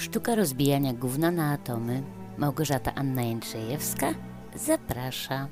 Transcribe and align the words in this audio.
Sztuka 0.00 0.34
rozbijania 0.34 0.92
gówna 0.92 1.30
na 1.30 1.52
atomy. 1.52 2.02
Małgorzata 2.38 2.94
Anna 2.94 3.22
Jędrzejewska 3.22 4.14
zaprasza. 4.56 5.48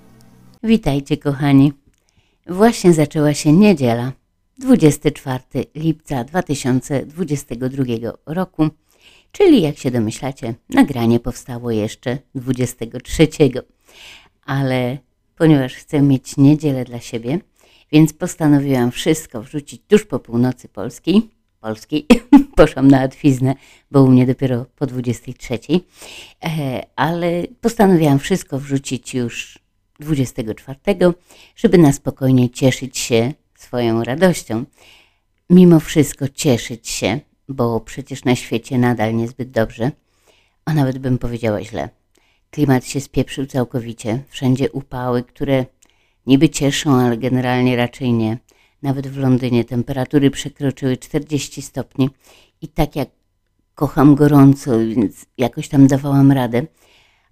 Witajcie 0.62 1.16
kochani. 1.16 1.72
Właśnie 2.46 2.92
zaczęła 2.92 3.34
się 3.34 3.52
niedziela, 3.52 4.12
24 4.58 5.42
lipca 5.74 6.24
2022 6.24 7.84
roku, 8.26 8.68
czyli 9.32 9.62
jak 9.62 9.78
się 9.78 9.90
domyślacie, 9.90 10.54
nagranie 10.70 11.20
powstało 11.20 11.70
jeszcze 11.70 12.18
23. 12.34 13.28
Ale 14.44 14.98
ponieważ 15.36 15.74
chcę 15.74 16.02
mieć 16.02 16.36
niedzielę 16.36 16.84
dla 16.84 17.00
siebie, 17.00 17.38
więc 17.92 18.12
postanowiłam 18.12 18.90
wszystko 18.90 19.42
wrzucić 19.42 19.82
tuż 19.88 20.04
po 20.04 20.18
północy 20.18 20.68
polskiej, 20.68 21.30
polskiej. 21.60 22.06
Poszłam 22.56 22.88
na 22.88 23.00
Adwiznę, 23.00 23.54
bo 23.90 24.02
u 24.02 24.08
mnie 24.08 24.26
dopiero 24.26 24.66
po 24.76 24.86
23. 24.86 25.58
E, 26.44 26.86
ale 26.96 27.42
postanowiłam 27.60 28.18
wszystko 28.18 28.58
wrzucić 28.58 29.14
już 29.14 29.58
24, 30.00 30.78
żeby 31.56 31.78
na 31.78 31.92
spokojnie 31.92 32.50
cieszyć 32.50 32.98
się 32.98 33.32
swoją 33.54 34.04
radością. 34.04 34.64
Mimo 35.50 35.80
wszystko 35.80 36.28
cieszyć 36.28 36.88
się, 36.88 37.20
bo 37.48 37.80
przecież 37.80 38.24
na 38.24 38.36
świecie 38.36 38.78
nadal 38.78 39.14
niezbyt 39.14 39.50
dobrze, 39.50 39.90
a 40.64 40.74
nawet 40.74 40.98
bym 40.98 41.18
powiedziała 41.18 41.62
źle. 41.62 41.88
Klimat 42.50 42.86
się 42.86 43.00
spieprzył 43.00 43.46
całkowicie, 43.46 44.22
wszędzie 44.28 44.70
upały, 44.70 45.22
które 45.22 45.66
niby 46.26 46.48
cieszą, 46.48 46.94
ale 46.94 47.16
generalnie 47.16 47.76
raczej 47.76 48.12
nie. 48.12 48.38
Nawet 48.82 49.08
w 49.08 49.18
Londynie 49.18 49.64
temperatury 49.64 50.30
przekroczyły 50.30 50.96
40 50.96 51.62
stopni 51.62 52.10
i 52.62 52.68
tak 52.68 52.96
jak 52.96 53.08
kocham 53.74 54.14
gorąco, 54.14 54.78
więc 54.78 55.26
jakoś 55.38 55.68
tam 55.68 55.86
dawałam 55.86 56.32
radę, 56.32 56.66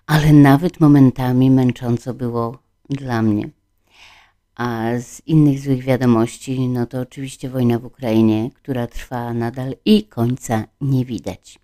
ale 0.07 0.33
nawet 0.33 0.81
momentami 0.81 1.51
męcząco 1.51 2.15
było 2.15 2.59
dla 2.89 3.23
mnie. 3.23 3.48
A 4.55 4.98
z 4.98 5.23
innych 5.27 5.61
złych 5.61 5.85
wiadomości, 5.85 6.69
no 6.69 6.87
to 6.87 7.01
oczywiście 7.01 7.48
wojna 7.48 7.79
w 7.79 7.85
Ukrainie, 7.85 8.51
która 8.55 8.87
trwa 8.87 9.35
nadal 9.35 9.75
i 9.85 10.05
końca 10.05 10.65
nie 10.81 11.05
widać. 11.05 11.59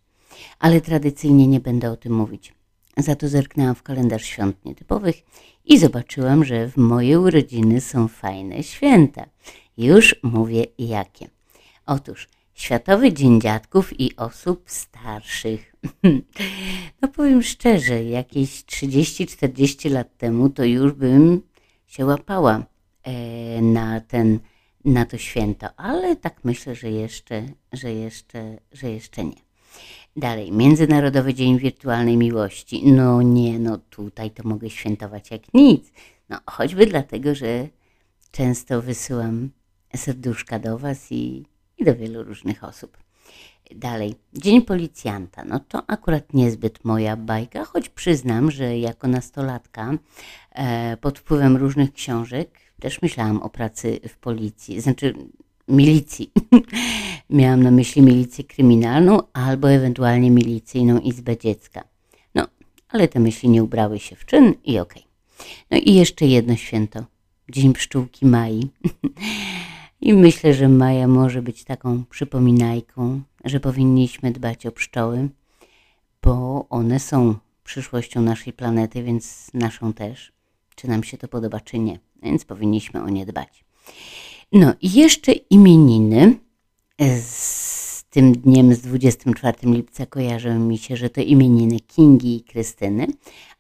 Ale 0.59 0.81
tradycyjnie 0.81 1.47
nie 1.47 1.61
będę 1.61 1.91
o 1.91 1.97
tym 1.97 2.12
mówić. 2.12 2.55
Za 2.97 3.17
to 3.17 3.28
zerknęłam 3.28 3.75
w 3.75 3.83
kalendarz 3.83 4.25
świąt 4.25 4.65
nietypowych 4.65 5.17
i 5.65 5.78
zobaczyłam, 5.78 6.45
że 6.45 6.69
w 6.69 6.77
moje 6.77 7.21
urodziny 7.21 7.81
są 7.81 8.09
fajne 8.09 8.62
święta. 8.62 9.25
Już 9.77 10.17
mówię 10.23 10.65
jakie. 10.78 11.28
Otóż 11.87 12.28
Światowy 12.55 13.12
Dzień 13.12 13.41
Dziadków 13.41 14.01
i 14.01 14.17
Osób 14.17 14.62
Starszych. 14.67 15.73
No 17.03 17.09
powiem 17.09 17.42
szczerze, 17.42 18.05
jakieś 18.05 18.65
30-40 18.65 19.91
lat 19.91 20.17
temu 20.17 20.50
to 20.50 20.65
już 20.65 20.93
bym 20.93 21.43
się 21.87 22.06
łapała 22.06 22.65
e, 23.03 23.12
na, 23.62 24.00
ten, 24.00 24.39
na 24.84 25.06
to 25.06 25.19
święto, 25.19 25.67
ale 25.77 26.17
tak 26.17 26.45
myślę, 26.45 26.75
że 26.75 26.91
jeszcze, 26.91 27.43
że 27.73 27.93
jeszcze, 27.93 28.59
że 28.73 28.91
jeszcze 28.91 29.25
nie. 29.25 29.37
Dalej, 30.17 30.53
Międzynarodowy 30.53 31.34
Dzień 31.34 31.59
Wirtualnej 31.59 32.17
Miłości. 32.17 32.93
No 32.93 33.23
nie, 33.23 33.59
no 33.59 33.78
tutaj 33.78 34.31
to 34.31 34.48
mogę 34.48 34.70
świętować 34.70 35.31
jak 35.31 35.55
nic. 35.55 35.93
No 36.28 36.39
choćby 36.47 36.87
dlatego, 36.87 37.34
że 37.34 37.69
często 38.31 38.83
wysyłam 38.83 39.50
serduszka 39.97 40.59
do 40.59 40.79
Was 40.79 41.12
i, 41.12 41.45
i 41.79 41.85
do 41.85 41.95
wielu 41.95 42.23
różnych 42.23 42.65
osób. 42.65 42.97
Dalej, 43.75 44.15
Dzień 44.33 44.62
Policjanta. 44.62 45.45
No 45.45 45.61
to 45.61 45.83
akurat 45.87 46.34
niezbyt 46.34 46.84
moja 46.84 47.17
bajka, 47.17 47.65
choć 47.65 47.89
przyznam, 47.89 48.51
że 48.51 48.79
jako 48.79 49.09
nastolatka 49.09 49.95
e, 50.51 50.97
pod 50.97 51.19
wpływem 51.19 51.57
różnych 51.57 51.93
książek 51.93 52.59
też 52.81 53.03
myślałam 53.03 53.43
o 53.43 53.49
pracy 53.49 54.00
w 54.09 54.16
policji, 54.16 54.81
znaczy 54.81 55.15
milicji. 55.69 56.31
Miałam 57.31 57.62
na 57.62 57.71
myśli 57.71 58.03
milicję 58.03 58.45
kryminalną 58.45 59.21
albo 59.33 59.71
ewentualnie 59.71 60.31
milicyjną 60.31 60.99
izbę 60.99 61.37
dziecka. 61.37 61.84
No, 62.34 62.47
ale 62.89 63.09
te 63.09 63.21
myśli 63.21 63.49
nie 63.49 63.65
ubrały 63.65 63.99
się 63.99 64.16
w 64.16 64.27
czyn 64.27 64.55
i 64.65 64.78
okej. 64.78 65.03
Okay. 65.03 65.47
No 65.71 65.78
i 65.78 65.95
jeszcze 65.95 66.27
jedno 66.27 66.56
święto. 66.56 67.05
Dzień 67.49 67.72
Pszczółki 67.72 68.27
Mai. 68.27 68.69
I 70.03 70.15
myślę, 70.15 70.55
że 70.55 70.69
Maja 70.69 71.09
może 71.09 71.43
być 71.43 71.65
taką 71.65 72.05
przypominajką, 72.05 73.23
że 73.45 73.61
powinniśmy 73.61 74.31
dbać 74.33 74.67
o 74.67 74.73
pszczoły, 74.73 75.29
bo 76.23 76.67
one 76.71 77.01
są 77.01 77.35
przyszłością 77.65 78.23
naszej 78.23 78.53
planety, 78.53 79.03
więc 79.03 79.51
naszą 79.55 79.93
też, 79.93 80.33
czy 80.75 80.89
nam 80.89 81.05
się 81.05 81.19
to 81.19 81.29
podoba, 81.29 81.61
czy 81.61 81.79
nie. 81.79 81.99
Więc 82.23 82.45
powinniśmy 82.45 83.03
o 83.03 83.09
nie 83.09 83.27
dbać. 83.27 83.65
No 84.53 84.75
i 84.81 84.93
jeszcze 84.93 85.33
imieniny 85.33 86.39
z 87.21 88.05
tym 88.05 88.33
dniem, 88.33 88.75
z 88.75 88.81
24 88.81 89.59
lipca 89.63 90.07
kojarzą 90.07 90.59
mi 90.59 90.79
się, 90.79 90.97
że 90.97 91.11
to 91.11 91.21
imieniny 91.21 91.81
Kingi 91.81 92.37
i 92.37 92.45
Krystyny, 92.45 93.07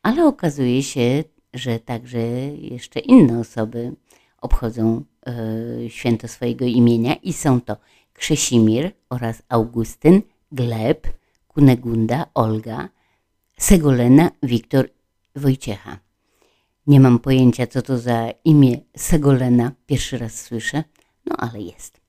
ale 0.02 0.26
okazuje 0.26 0.82
się, 0.82 1.24
że 1.54 1.78
także 1.78 2.20
jeszcze 2.56 3.00
inne 3.00 3.40
osoby 3.40 3.92
obchodzą 4.40 5.04
święto 5.88 6.28
swojego 6.28 6.64
imienia 6.64 7.14
i 7.14 7.32
są 7.32 7.60
to 7.60 7.76
Krzesimir 8.14 8.92
oraz 9.10 9.42
Augustyn, 9.48 10.22
Gleb, 10.52 11.08
Kunegunda, 11.48 12.26
Olga, 12.34 12.88
Segolena, 13.58 14.30
Wiktor, 14.42 14.88
Wojciecha. 15.36 15.98
Nie 16.86 17.00
mam 17.00 17.18
pojęcia, 17.18 17.66
co 17.66 17.82
to 17.82 17.98
za 17.98 18.30
imię 18.44 18.78
Segolena. 18.96 19.72
Pierwszy 19.86 20.18
raz 20.18 20.40
słyszę, 20.40 20.84
no 21.26 21.36
ale 21.36 21.60
jest. 21.60 22.00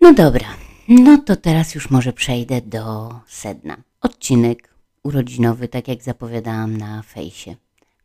No 0.00 0.14
dobra, 0.14 0.48
no 0.88 1.18
to 1.18 1.36
teraz 1.36 1.74
już 1.74 1.90
może 1.90 2.12
przejdę 2.12 2.60
do 2.60 3.14
sedna. 3.26 3.76
Odcinek 4.00 4.74
urodzinowy, 5.02 5.68
tak 5.68 5.88
jak 5.88 6.02
zapowiadałam 6.02 6.76
na 6.76 7.02
fejsie. 7.02 7.56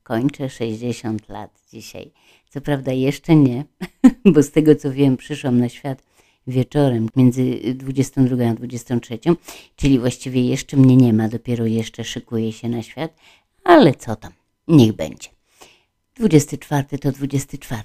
Kończę 0.03 0.49
60 0.49 1.29
lat 1.29 1.61
dzisiaj. 1.71 2.11
Co 2.49 2.61
prawda 2.61 2.91
jeszcze 2.91 3.35
nie, 3.35 3.65
bo 4.33 4.43
z 4.43 4.51
tego 4.51 4.75
co 4.75 4.91
wiem, 4.91 5.17
przyszłam 5.17 5.59
na 5.59 5.69
świat 5.69 6.03
wieczorem 6.47 7.09
między 7.15 7.73
22 7.75 8.49
a 8.49 8.53
23, 8.53 9.19
czyli 9.75 9.99
właściwie 9.99 10.41
jeszcze 10.41 10.77
mnie 10.77 10.95
nie 10.95 11.13
ma, 11.13 11.27
dopiero 11.27 11.65
jeszcze 11.65 12.03
szykuję 12.03 12.53
się 12.53 12.69
na 12.69 12.83
świat, 12.83 13.15
ale 13.63 13.93
co 13.93 14.15
tam, 14.15 14.31
niech 14.67 14.93
będzie. 14.93 15.29
24 16.15 16.99
to 16.99 17.11
24. 17.11 17.83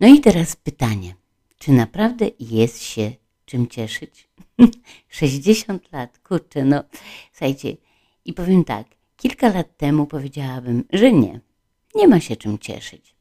No 0.00 0.08
i 0.08 0.20
teraz 0.20 0.56
pytanie, 0.56 1.14
czy 1.58 1.72
naprawdę 1.72 2.30
jest 2.40 2.82
się 2.82 3.12
czym 3.44 3.68
cieszyć? 3.68 4.28
60 5.08 5.92
lat, 5.92 6.18
kurczę, 6.18 6.64
no 6.64 6.84
słuchajcie, 7.32 7.76
i 8.24 8.32
powiem 8.32 8.64
tak, 8.64 8.86
kilka 9.16 9.48
lat 9.48 9.76
temu 9.76 10.06
powiedziałabym, 10.06 10.84
że 10.92 11.12
nie, 11.12 11.40
nie 11.94 12.08
ma 12.08 12.20
się 12.20 12.36
czym 12.36 12.58
cieszyć. 12.58 13.13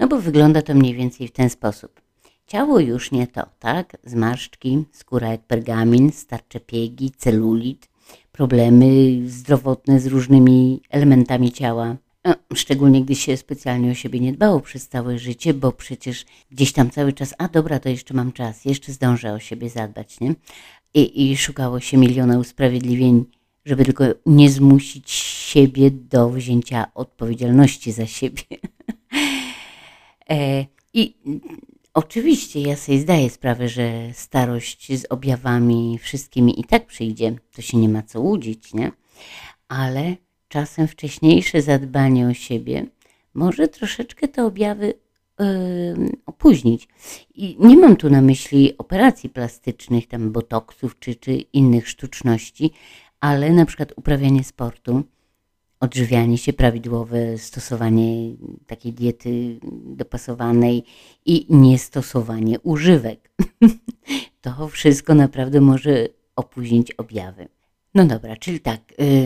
No 0.00 0.08
bo 0.08 0.20
wygląda 0.20 0.62
to 0.62 0.74
mniej 0.74 0.94
więcej 0.94 1.28
w 1.28 1.32
ten 1.32 1.50
sposób. 1.50 2.00
Ciało 2.46 2.80
już 2.80 3.12
nie 3.12 3.26
to, 3.26 3.46
tak? 3.58 3.96
Zmarszczki, 4.04 4.84
skóra 4.92 5.28
jak 5.28 5.40
pergamin, 5.40 6.12
starcze 6.12 6.60
piegi, 6.60 7.10
celulit, 7.10 7.88
problemy 8.32 8.86
zdrowotne 9.26 10.00
z 10.00 10.06
różnymi 10.06 10.80
elementami 10.90 11.52
ciała. 11.52 11.96
No, 12.24 12.34
szczególnie 12.54 13.04
gdy 13.04 13.14
się 13.14 13.36
specjalnie 13.36 13.90
o 13.90 13.94
siebie 13.94 14.20
nie 14.20 14.32
dbało 14.32 14.60
przez 14.60 14.88
całe 14.88 15.18
życie, 15.18 15.54
bo 15.54 15.72
przecież 15.72 16.24
gdzieś 16.50 16.72
tam 16.72 16.90
cały 16.90 17.12
czas, 17.12 17.34
a 17.38 17.48
dobra, 17.48 17.78
to 17.78 17.88
jeszcze 17.88 18.14
mam 18.14 18.32
czas, 18.32 18.64
jeszcze 18.64 18.92
zdążę 18.92 19.32
o 19.32 19.38
siebie 19.38 19.70
zadbać, 19.70 20.20
nie? 20.20 20.34
I, 20.94 21.30
i 21.30 21.36
szukało 21.36 21.80
się 21.80 21.96
miliona 21.96 22.38
usprawiedliwień, 22.38 23.24
żeby 23.64 23.84
tylko 23.84 24.04
nie 24.26 24.50
zmusić 24.50 25.10
siebie 25.10 25.90
do 25.90 26.30
wzięcia 26.30 26.86
odpowiedzialności 26.94 27.92
za 27.92 28.06
siebie. 28.06 28.42
e, 30.30 30.66
I 30.94 31.14
oczywiście 31.94 32.60
ja 32.60 32.76
sobie 32.76 32.98
zdaję 32.98 33.30
sprawę, 33.30 33.68
że 33.68 34.10
starość 34.12 34.98
z 34.98 35.06
objawami 35.10 35.98
wszystkimi 35.98 36.60
i 36.60 36.64
tak 36.64 36.86
przyjdzie, 36.86 37.36
to 37.56 37.62
się 37.62 37.78
nie 37.78 37.88
ma 37.88 38.02
co 38.02 38.20
łudzić, 38.20 38.74
nie? 38.74 38.92
Ale 39.68 40.16
czasem 40.48 40.88
wcześniejsze 40.88 41.62
zadbanie 41.62 42.26
o 42.26 42.34
siebie 42.34 42.86
może 43.34 43.68
troszeczkę 43.68 44.28
te 44.28 44.44
objawy 44.44 44.94
opóźnić. 46.26 46.88
I 47.34 47.56
nie 47.58 47.76
mam 47.76 47.96
tu 47.96 48.10
na 48.10 48.20
myśli 48.20 48.78
operacji 48.78 49.28
plastycznych, 49.28 50.08
tam 50.08 50.32
botoksów 50.32 50.98
czy, 50.98 51.14
czy 51.14 51.32
innych 51.32 51.88
sztuczności, 51.88 52.70
ale 53.20 53.50
na 53.50 53.66
przykład 53.66 53.92
uprawianie 53.96 54.44
sportu, 54.44 55.02
odżywianie 55.80 56.38
się 56.38 56.52
prawidłowe, 56.52 57.38
stosowanie 57.38 58.36
takiej 58.66 58.92
diety 58.92 59.60
dopasowanej 59.84 60.84
i 61.26 61.46
niestosowanie 61.50 62.60
używek. 62.60 63.30
to 64.40 64.68
wszystko 64.68 65.14
naprawdę 65.14 65.60
może 65.60 66.08
opóźnić 66.36 66.92
objawy. 66.92 67.48
No 67.94 68.04
dobra, 68.04 68.36
czyli 68.36 68.60
tak, 68.60 68.80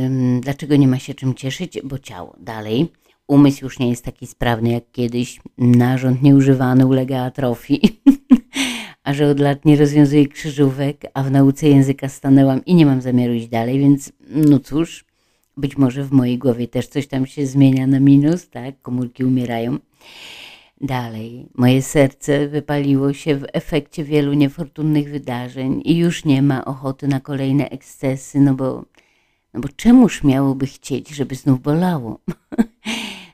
ym, 0.05 0.41
dlaczego 0.41 0.77
nie 0.77 0.89
ma 0.89 0.99
się 0.99 1.15
czym 1.15 1.35
cieszyć? 1.35 1.79
Bo 1.85 1.99
ciało 1.99 2.37
dalej. 2.41 2.93
Umysł 3.27 3.65
już 3.65 3.79
nie 3.79 3.91
jest 3.91 4.05
taki 4.05 4.27
sprawny 4.27 4.71
jak 4.71 4.91
kiedyś. 4.93 5.41
Narząd 5.59 6.23
nieużywany 6.23 6.87
ulega 6.87 7.23
atrofii. 7.23 7.81
a 9.05 9.15
że 9.15 9.31
od 9.31 9.41
lat 9.41 9.65
nie 9.65 9.77
rozwiązuję 9.77 10.29
krzyżówek, 10.29 11.07
a 11.15 11.23
w 11.23 11.31
nauce 11.31 11.69
języka 11.69 12.09
stanęłam 12.09 12.65
i 12.65 12.75
nie 12.75 12.87
mam 12.87 13.03
zamiaru 13.03 13.33
iść 13.33 13.49
dalej, 13.49 13.79
więc 13.79 14.13
no 14.31 14.59
cóż, 14.59 15.05
być 15.57 15.77
może 15.77 16.05
w 16.05 16.13
mojej 16.13 16.39
głowie 16.39 16.69
też 16.69 16.87
coś 16.87 17.07
tam 17.07 17.27
się 17.27 17.47
zmienia 17.47 17.87
na 17.87 18.01
minus, 18.01 18.51
tak? 18.51 18.83
Komórki 18.83 19.25
umierają. 19.25 19.79
Dalej, 20.81 21.47
moje 21.55 21.83
serce 21.83 22.49
wypaliło 22.49 23.13
się 23.13 23.37
w 23.37 23.47
efekcie 23.53 24.05
wielu 24.05 24.33
niefortunnych 24.33 25.11
wydarzeń 25.11 25.83
i 25.85 25.97
już 25.97 26.25
nie 26.25 26.43
ma 26.43 26.65
ochoty 26.65 27.09
na 27.09 27.21
kolejne 27.21 27.71
ekscesy, 27.71 28.41
no 28.41 28.55
bo, 28.55 28.85
no 29.55 29.61
bo 29.61 29.69
czemuż 29.77 30.25
miałoby 30.25 30.67
chcieć, 30.67 31.09
żeby 31.09 31.35
znów 31.35 31.63
bolało? 31.63 32.21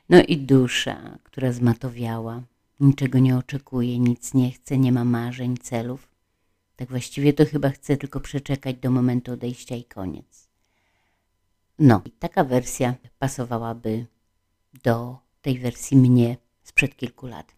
No 0.09 0.23
i 0.27 0.37
dusza, 0.37 1.19
która 1.23 1.51
zmatowiała, 1.51 2.43
niczego 2.79 3.19
nie 3.19 3.37
oczekuje, 3.37 3.99
nic 3.99 4.33
nie 4.33 4.51
chce, 4.51 4.77
nie 4.77 4.91
ma 4.91 5.05
marzeń, 5.05 5.57
celów. 5.57 6.07
Tak 6.75 6.89
właściwie 6.89 7.33
to 7.33 7.45
chyba 7.45 7.69
chce 7.69 7.97
tylko 7.97 8.19
przeczekać 8.19 8.75
do 8.75 8.91
momentu 8.91 9.31
odejścia 9.31 9.75
i 9.75 9.83
koniec. 9.83 10.50
No, 11.83 12.01
taka 12.19 12.43
wersja 12.43 12.95
pasowałaby 13.19 14.05
do 14.83 15.17
tej 15.41 15.59
wersji 15.59 15.97
mnie 15.97 16.37
sprzed 16.63 16.95
kilku 16.95 17.27
lat. 17.27 17.55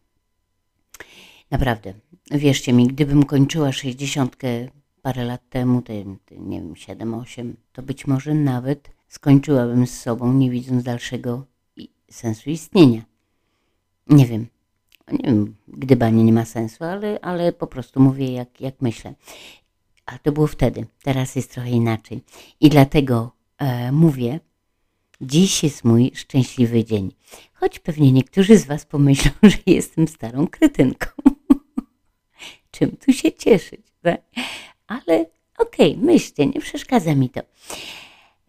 Naprawdę, 1.52 1.94
wierzcie 2.31 2.74
mi, 2.74 2.88
gdybym 2.88 3.24
kończyła 3.24 3.72
sześćdziesiątkę 3.72 4.48
parę 5.02 5.25
lat 5.25 5.50
temu, 5.50 5.81
te, 5.81 6.06
nie 6.31 6.62
wiem, 6.62 6.75
siedem, 6.75 7.14
osiem, 7.14 7.56
to 7.74 7.81
być 7.81 8.08
może 8.08 8.34
nawet 8.34 8.90
skończyłabym 9.08 9.88
z 9.88 10.02
sobą, 10.02 10.34
nie 10.34 10.50
widząc 10.50 10.84
dalszego 10.84 11.46
sensu 12.12 12.50
istnienia. 12.50 13.02
Nie 14.08 14.26
wiem, 14.26 14.48
nie 15.12 15.24
wiem, 15.24 15.56
gdybanie 15.68 16.24
nie 16.24 16.34
ma 16.34 16.46
sensu, 16.46 16.84
ale, 16.84 17.19
ale 17.22 17.54
po 17.54 17.68
prostu 17.68 18.00
mówię, 18.00 18.31
jak, 18.31 18.62
jak 18.62 18.81
myślę. 18.81 19.14
A 20.06 20.18
to 20.18 20.31
było 20.31 20.48
wtedy, 20.48 20.86
teraz 21.04 21.36
jest 21.36 21.52
trochę 21.54 21.69
inaczej. 21.69 22.24
I 22.60 22.69
dlatego 22.69 23.43
mówię, 23.92 24.39
dziś 25.21 25.63
jest 25.63 25.83
mój 25.83 26.12
szczęśliwy 26.15 26.83
dzień. 26.83 27.12
Choć 27.54 27.80
pewnie 27.80 28.12
niektórzy 28.12 28.57
z 28.57 28.65
Was 28.65 28.86
pomyślą, 28.86 29.31
że 29.44 29.57
jestem 29.65 30.07
starą 30.07 30.48
kretynką. 30.48 31.07
Czym 32.71 32.98
tu 32.98 33.13
się 33.13 33.31
cieszyć, 33.31 33.81
tak? 34.01 34.21
Ale 34.88 35.25
okej, 35.57 35.92
okay, 35.92 36.06
myślcie, 36.06 36.45
nie 36.45 36.62
przeszkadza 36.62 37.15
mi 37.15 37.30
to. 37.30 37.42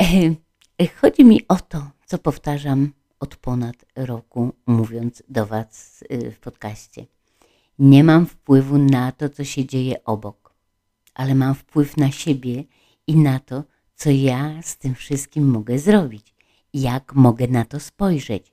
E, 0.02 0.86
chodzi 1.00 1.24
mi 1.24 1.48
o 1.48 1.56
to, 1.56 1.90
co 2.06 2.18
powtarzam 2.18 2.92
od 3.20 3.36
ponad 3.36 3.84
roku, 3.96 4.52
mówiąc 4.66 5.22
do 5.28 5.46
Was 5.46 6.04
y, 6.12 6.30
w 6.30 6.38
podcaście. 6.38 7.06
Nie 7.78 8.04
mam 8.04 8.26
wpływu 8.26 8.78
na 8.78 9.12
to, 9.12 9.28
co 9.28 9.44
się 9.44 9.64
dzieje 9.66 10.04
obok, 10.04 10.54
ale 11.14 11.34
mam 11.34 11.54
wpływ 11.54 11.96
na 11.96 12.10
siebie 12.10 12.64
i 13.06 13.16
na 13.16 13.38
to, 13.38 13.64
co 13.96 14.10
ja 14.10 14.62
z 14.62 14.76
tym 14.76 14.94
wszystkim 14.94 15.50
mogę 15.50 15.78
zrobić, 15.78 16.34
jak 16.74 17.14
mogę 17.14 17.48
na 17.48 17.64
to 17.64 17.80
spojrzeć. 17.80 18.52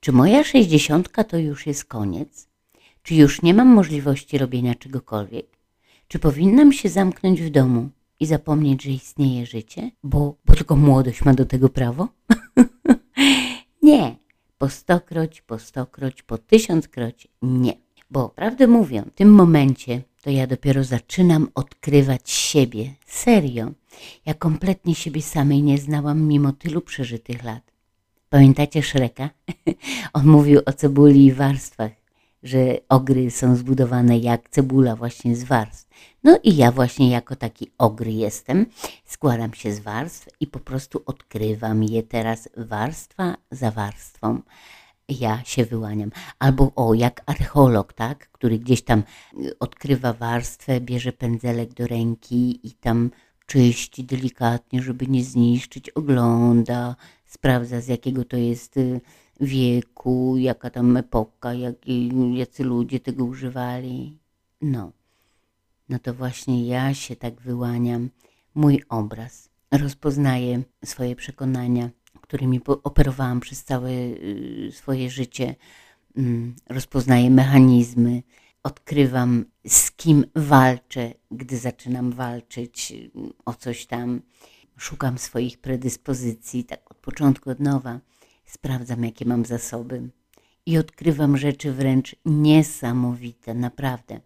Czy 0.00 0.12
moja 0.12 0.44
sześćdziesiątka 0.44 1.24
to 1.24 1.38
już 1.38 1.66
jest 1.66 1.84
koniec? 1.84 2.48
Czy 3.02 3.14
już 3.14 3.42
nie 3.42 3.54
mam 3.54 3.68
możliwości 3.68 4.38
robienia 4.38 4.74
czegokolwiek? 4.74 5.46
Czy 6.08 6.18
powinnam 6.18 6.72
się 6.72 6.88
zamknąć 6.88 7.42
w 7.42 7.50
domu 7.50 7.88
i 8.20 8.26
zapomnieć, 8.26 8.82
że 8.82 8.90
istnieje 8.90 9.46
życie, 9.46 9.90
bo, 10.02 10.36
bo 10.44 10.54
tylko 10.54 10.76
młodość 10.76 11.24
ma 11.24 11.34
do 11.34 11.44
tego 11.44 11.68
prawo? 11.68 12.08
Nie. 13.82 14.16
Po 14.58 14.68
stokroć, 14.68 15.42
po 15.42 15.58
stokroć, 15.58 16.22
po 16.22 16.38
tysiąckroć 16.38 17.28
nie. 17.42 17.72
Bo 18.10 18.28
prawdę 18.28 18.66
mówią, 18.66 19.02
w 19.02 19.14
tym 19.14 19.34
momencie 19.34 20.02
to 20.26 20.30
ja 20.30 20.46
dopiero 20.46 20.84
zaczynam 20.84 21.48
odkrywać 21.54 22.30
siebie. 22.30 22.94
Serio. 23.06 23.70
Ja 24.26 24.34
kompletnie 24.34 24.94
siebie 24.94 25.22
samej 25.22 25.62
nie 25.62 25.78
znałam 25.78 26.22
mimo 26.22 26.52
tylu 26.52 26.80
przeżytych 26.80 27.44
lat. 27.44 27.72
Pamiętacie 28.30 28.82
Szreka? 28.82 29.30
On 30.12 30.26
mówił 30.26 30.60
o 30.66 30.72
cebuli 30.72 31.26
i 31.26 31.32
warstwach 31.32 31.90
że 32.42 32.58
ogry 32.88 33.30
są 33.30 33.56
zbudowane 33.56 34.18
jak 34.18 34.48
cebula 34.48 34.96
właśnie 34.96 35.36
z 35.36 35.44
warstw. 35.44 35.90
No 36.24 36.38
i 36.42 36.56
ja 36.56 36.72
właśnie 36.72 37.10
jako 37.10 37.36
taki 37.36 37.70
ogry 37.78 38.12
jestem, 38.12 38.66
składam 39.04 39.54
się 39.54 39.72
z 39.72 39.80
warstw 39.80 40.28
i 40.40 40.46
po 40.46 40.60
prostu 40.60 41.02
odkrywam 41.06 41.84
je 41.84 42.02
teraz 42.02 42.48
warstwa 42.56 43.36
za 43.50 43.70
warstwą. 43.70 44.40
Ja 45.08 45.44
się 45.44 45.64
wyłaniam. 45.64 46.10
Albo 46.38 46.72
o, 46.76 46.94
jak 46.94 47.22
archeolog, 47.26 47.92
tak, 47.92 48.28
który 48.32 48.58
gdzieś 48.58 48.82
tam 48.82 49.02
y, 49.38 49.58
odkrywa 49.58 50.12
warstwę, 50.12 50.80
bierze 50.80 51.12
pędzelek 51.12 51.74
do 51.74 51.86
ręki 51.86 52.66
i 52.66 52.72
tam 52.72 53.10
czyści 53.46 54.04
delikatnie, 54.04 54.82
żeby 54.82 55.06
nie 55.06 55.24
zniszczyć, 55.24 55.90
ogląda, 55.90 56.96
sprawdza 57.26 57.80
z 57.80 57.88
jakiego 57.88 58.24
to 58.24 58.36
jest 58.36 58.76
y, 58.76 59.00
wieku, 59.40 60.36
jaka 60.38 60.70
tam 60.70 60.96
epoka, 60.96 61.54
jak, 61.54 61.74
jacy 62.34 62.64
ludzie 62.64 63.00
tego 63.00 63.24
używali. 63.24 64.18
No, 64.60 64.92
no 65.88 65.98
to 65.98 66.14
właśnie 66.14 66.66
ja 66.66 66.94
się 66.94 67.16
tak 67.16 67.40
wyłaniam, 67.40 68.10
mój 68.54 68.82
obraz. 68.88 69.48
Rozpoznaję 69.70 70.62
swoje 70.84 71.16
przekonania, 71.16 71.90
którymi 72.26 72.60
operowałam 72.82 73.40
przez 73.40 73.64
całe 73.64 73.90
y, 73.90 74.70
swoje 74.72 75.10
życie. 75.10 75.54
Mm, 76.16 76.56
rozpoznaję 76.68 77.30
mechanizmy, 77.30 78.22
odkrywam 78.62 79.44
z 79.66 79.90
kim 79.90 80.24
walczę, 80.34 81.12
gdy 81.30 81.58
zaczynam 81.58 82.12
walczyć 82.12 82.92
o 83.44 83.54
coś 83.54 83.86
tam. 83.86 84.20
Szukam 84.78 85.18
swoich 85.18 85.58
predyspozycji, 85.58 86.64
tak 86.64 86.90
od 86.90 86.96
początku, 86.96 87.50
od 87.50 87.60
nowa 87.60 88.00
sprawdzam, 88.44 89.04
jakie 89.04 89.24
mam 89.24 89.44
zasoby 89.44 90.08
i 90.66 90.78
odkrywam 90.78 91.36
rzeczy 91.36 91.72
wręcz 91.72 92.16
niesamowite, 92.24 93.54
naprawdę. 93.54 94.20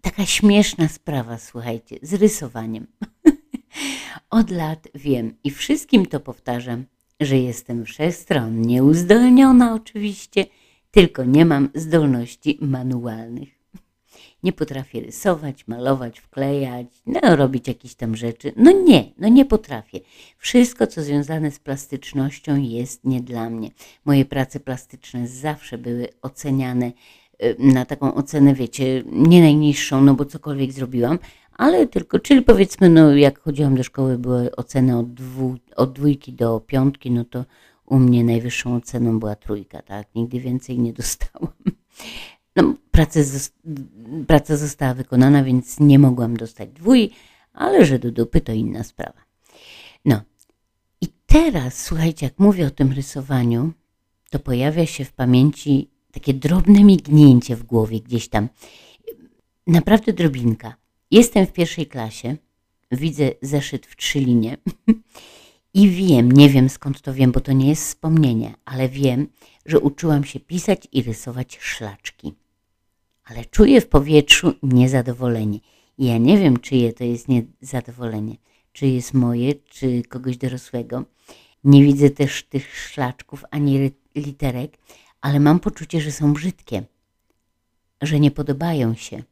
Taka 0.00 0.26
śmieszna 0.26 0.88
sprawa, 0.88 1.38
słuchajcie, 1.38 1.98
z 2.02 2.14
rysowaniem. 2.14 2.86
Od 4.30 4.50
lat 4.50 4.88
wiem 4.94 5.36
i 5.44 5.50
wszystkim 5.50 6.06
to 6.06 6.20
powtarzam, 6.20 6.84
że 7.20 7.38
jestem 7.38 7.84
wszechstronnie 7.84 8.84
uzdolniona 8.84 9.74
oczywiście, 9.74 10.46
tylko 10.90 11.24
nie 11.24 11.44
mam 11.44 11.68
zdolności 11.74 12.58
manualnych. 12.60 13.48
Nie 14.42 14.52
potrafię 14.52 15.00
rysować, 15.00 15.66
malować, 15.68 16.20
wklejać, 16.20 16.86
no, 17.06 17.36
robić 17.36 17.68
jakieś 17.68 17.94
tam 17.94 18.16
rzeczy. 18.16 18.52
No 18.56 18.70
nie, 18.70 19.12
no 19.18 19.28
nie 19.28 19.44
potrafię. 19.44 20.00
Wszystko, 20.38 20.86
co 20.86 21.02
związane 21.02 21.50
z 21.50 21.58
plastycznością 21.58 22.56
jest 22.56 23.04
nie 23.04 23.20
dla 23.20 23.50
mnie. 23.50 23.70
Moje 24.04 24.24
prace 24.24 24.60
plastyczne 24.60 25.28
zawsze 25.28 25.78
były 25.78 26.08
oceniane 26.22 26.92
y, 27.42 27.56
na 27.58 27.84
taką 27.84 28.14
ocenę, 28.14 28.54
wiecie, 28.54 29.02
nie 29.12 29.40
najniższą, 29.40 30.00
no 30.02 30.14
bo 30.14 30.24
cokolwiek 30.24 30.72
zrobiłam, 30.72 31.18
ale 31.58 31.86
tylko, 31.86 32.18
czyli 32.18 32.42
powiedzmy, 32.42 32.88
no 32.88 33.14
jak 33.14 33.38
chodziłam 33.38 33.74
do 33.74 33.82
szkoły, 33.82 34.18
były 34.18 34.56
oceny 34.56 34.98
od, 34.98 35.14
dwu, 35.14 35.56
od 35.76 35.92
dwójki 35.92 36.32
do 36.32 36.60
piątki, 36.60 37.10
no 37.10 37.24
to 37.24 37.44
u 37.86 37.98
mnie 37.98 38.24
najwyższą 38.24 38.76
oceną 38.76 39.20
była 39.20 39.36
trójka, 39.36 39.82
tak? 39.82 40.06
Nigdy 40.14 40.40
więcej 40.40 40.78
nie 40.78 40.92
dostałam. 40.92 41.52
No, 42.56 42.74
praca, 42.90 43.20
praca 44.26 44.56
została 44.56 44.94
wykonana, 44.94 45.44
więc 45.44 45.80
nie 45.80 45.98
mogłam 45.98 46.36
dostać 46.36 46.68
dwój, 46.70 47.10
ale 47.52 47.86
że 47.86 47.98
do 47.98 48.12
dupy 48.12 48.40
to 48.40 48.52
inna 48.52 48.82
sprawa. 48.84 49.20
No 50.04 50.20
i 51.00 51.06
teraz, 51.26 51.84
słuchajcie, 51.84 52.26
jak 52.26 52.38
mówię 52.38 52.66
o 52.66 52.70
tym 52.70 52.92
rysowaniu, 52.92 53.72
to 54.30 54.38
pojawia 54.38 54.86
się 54.86 55.04
w 55.04 55.12
pamięci 55.12 55.90
takie 56.12 56.34
drobne 56.34 56.84
mignięcie 56.84 57.56
w 57.56 57.62
głowie 57.62 58.00
gdzieś 58.00 58.28
tam. 58.28 58.48
Naprawdę 59.66 60.12
drobinka. 60.12 60.76
Jestem 61.10 61.46
w 61.46 61.52
pierwszej 61.52 61.86
klasie, 61.86 62.36
widzę 62.90 63.30
zeszyt 63.42 63.86
w 63.86 63.96
trzy 63.96 64.20
linie 64.20 64.56
i 65.74 65.90
wiem, 65.90 66.32
nie 66.32 66.48
wiem 66.48 66.68
skąd 66.68 67.02
to 67.02 67.14
wiem, 67.14 67.32
bo 67.32 67.40
to 67.40 67.52
nie 67.52 67.68
jest 67.68 67.84
wspomnienie, 67.84 68.54
ale 68.64 68.88
wiem, 68.88 69.28
że 69.66 69.80
uczyłam 69.80 70.24
się 70.24 70.40
pisać 70.40 70.88
i 70.92 71.02
rysować 71.02 71.58
szlaczki 71.60 72.34
ale 73.26 73.44
czuję 73.44 73.80
w 73.80 73.88
powietrzu 73.88 74.52
niezadowolenie. 74.62 75.58
I 75.98 76.06
ja 76.06 76.18
nie 76.18 76.38
wiem, 76.38 76.56
czyje 76.56 76.92
to 76.92 77.04
jest 77.04 77.28
niezadowolenie. 77.28 78.36
Czy 78.72 78.86
jest 78.86 79.14
moje, 79.14 79.54
czy 79.54 80.02
kogoś 80.02 80.36
dorosłego. 80.36 81.04
Nie 81.64 81.82
widzę 81.82 82.10
też 82.10 82.42
tych 82.42 82.76
szlaczków 82.76 83.44
ani 83.50 83.90
literek, 84.14 84.78
ale 85.20 85.40
mam 85.40 85.60
poczucie, 85.60 86.00
że 86.00 86.12
są 86.12 86.32
brzydkie, 86.32 86.82
że 88.02 88.20
nie 88.20 88.30
podobają 88.30 88.94
się. 88.94 89.22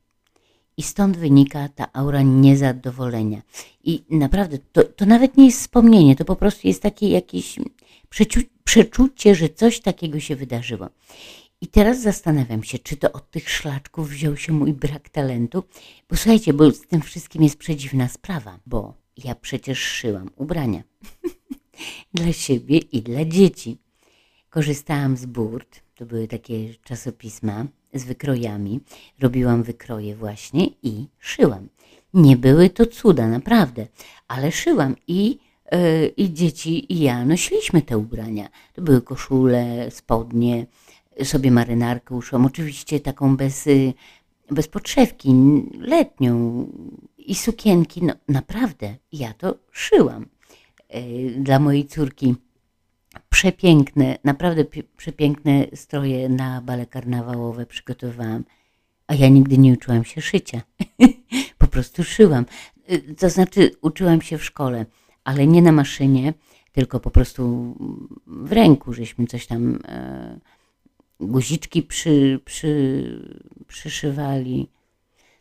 I 0.76 0.83
stąd 0.83 1.16
wynika 1.16 1.69
ta 1.69 1.93
aura 1.93 2.23
niezadowolenia. 2.23 3.43
I 3.85 4.04
naprawdę 4.11 4.59
to, 4.73 4.85
to 4.85 5.07
nawet 5.07 5.37
nie 5.37 5.47
jest 5.47 5.61
wspomnienie, 5.61 6.16
to 6.16 6.25
po 6.25 6.37
prostu 6.37 6.69
jest 6.69 6.83
takie 6.83 7.09
jakieś 7.09 7.57
przeczu- 8.11 8.47
przeczucie, 8.64 9.35
że 9.35 9.49
coś 9.49 9.81
takiego 9.81 10.21
się 10.21 10.37
wydarzyło. 10.37 10.88
I 11.61 11.66
teraz 11.66 12.02
zastanawiam 12.02 12.62
się, 12.62 12.78
czy 12.78 12.97
to 12.97 13.12
od 13.12 13.31
tych 13.31 13.50
szlaczków 13.50 14.09
wziął 14.09 14.37
się 14.37 14.52
mój 14.52 14.73
brak 14.73 15.09
talentu, 15.09 15.64
bo 16.11 16.16
słuchajcie, 16.16 16.52
bo 16.52 16.71
z 16.71 16.87
tym 16.87 17.02
wszystkim 17.02 17.43
jest 17.43 17.57
przedziwna 17.57 18.09
sprawa, 18.09 18.59
bo 18.66 18.95
ja 19.25 19.35
przecież 19.35 19.78
szyłam 19.78 20.31
ubrania 20.37 20.83
dla 22.14 22.33
siebie 22.33 22.78
i 22.78 23.02
dla 23.02 23.25
dzieci. 23.25 23.78
Korzystałam 24.50 25.16
z 25.16 25.26
burt, 25.26 25.81
to 25.95 26.07
były 26.07 26.28
takie 26.28 26.75
czasopisma 26.75 27.66
z 27.94 28.04
wykrojami, 28.04 28.80
robiłam 29.20 29.62
wykroje 29.62 30.16
właśnie 30.16 30.66
i 30.82 31.06
szyłam. 31.18 31.68
Nie 32.14 32.36
były 32.36 32.70
to 32.70 32.86
cuda, 32.86 33.28
naprawdę, 33.28 33.86
ale 34.28 34.52
szyłam 34.52 34.96
i 35.08 35.38
yy, 35.72 36.06
i 36.16 36.32
dzieci 36.32 36.92
i 36.92 37.00
ja 37.00 37.24
nosiliśmy 37.24 37.82
te 37.82 37.98
ubrania. 37.98 38.48
To 38.74 38.82
były 38.82 39.02
koszule, 39.02 39.90
spodnie, 39.90 40.66
sobie 41.24 41.50
marynarkę 41.50 42.14
uszłam, 42.14 42.46
oczywiście 42.46 43.00
taką 43.00 43.36
bez, 43.36 43.66
y, 43.66 43.92
bez 44.50 44.68
podszewki, 44.68 45.34
letnią 45.78 46.66
i 47.18 47.34
sukienki. 47.34 48.04
No 48.04 48.14
naprawdę, 48.28 48.94
ja 49.12 49.32
to 49.32 49.54
szyłam 49.72 50.26
y, 50.94 51.34
dla 51.38 51.58
mojej 51.58 51.86
córki. 51.86 52.34
Przepiękne, 53.30 54.18
naprawdę 54.25 54.64
przepiękne 54.97 55.66
stroje 55.75 56.28
na 56.28 56.61
bale 56.61 56.87
karnawałowe 56.87 57.66
przygotowywałam, 57.66 58.44
a 59.06 59.14
ja 59.14 59.28
nigdy 59.28 59.59
nie 59.59 59.73
uczyłam 59.73 60.04
się 60.04 60.21
szycia. 60.21 60.61
po 61.59 61.66
prostu 61.66 62.04
szyłam. 62.04 62.47
Y, 62.92 63.14
to 63.14 63.30
znaczy, 63.30 63.71
uczyłam 63.83 64.23
się 64.23 64.38
w 64.38 64.44
szkole, 64.44 64.87
ale 65.25 65.47
nie 65.47 65.62
na 65.62 65.73
maszynie, 65.73 66.35
tylko 66.73 67.00
po 67.00 67.11
prostu 67.11 67.75
w 68.26 68.52
ręku, 68.52 68.92
żeśmy 68.92 69.26
coś 69.26 69.47
tam 69.47 69.78
e, 69.85 70.40
guziczki 71.21 71.83
przy, 71.83 72.40
przy, 72.44 73.04
przyszywali. 73.66 74.71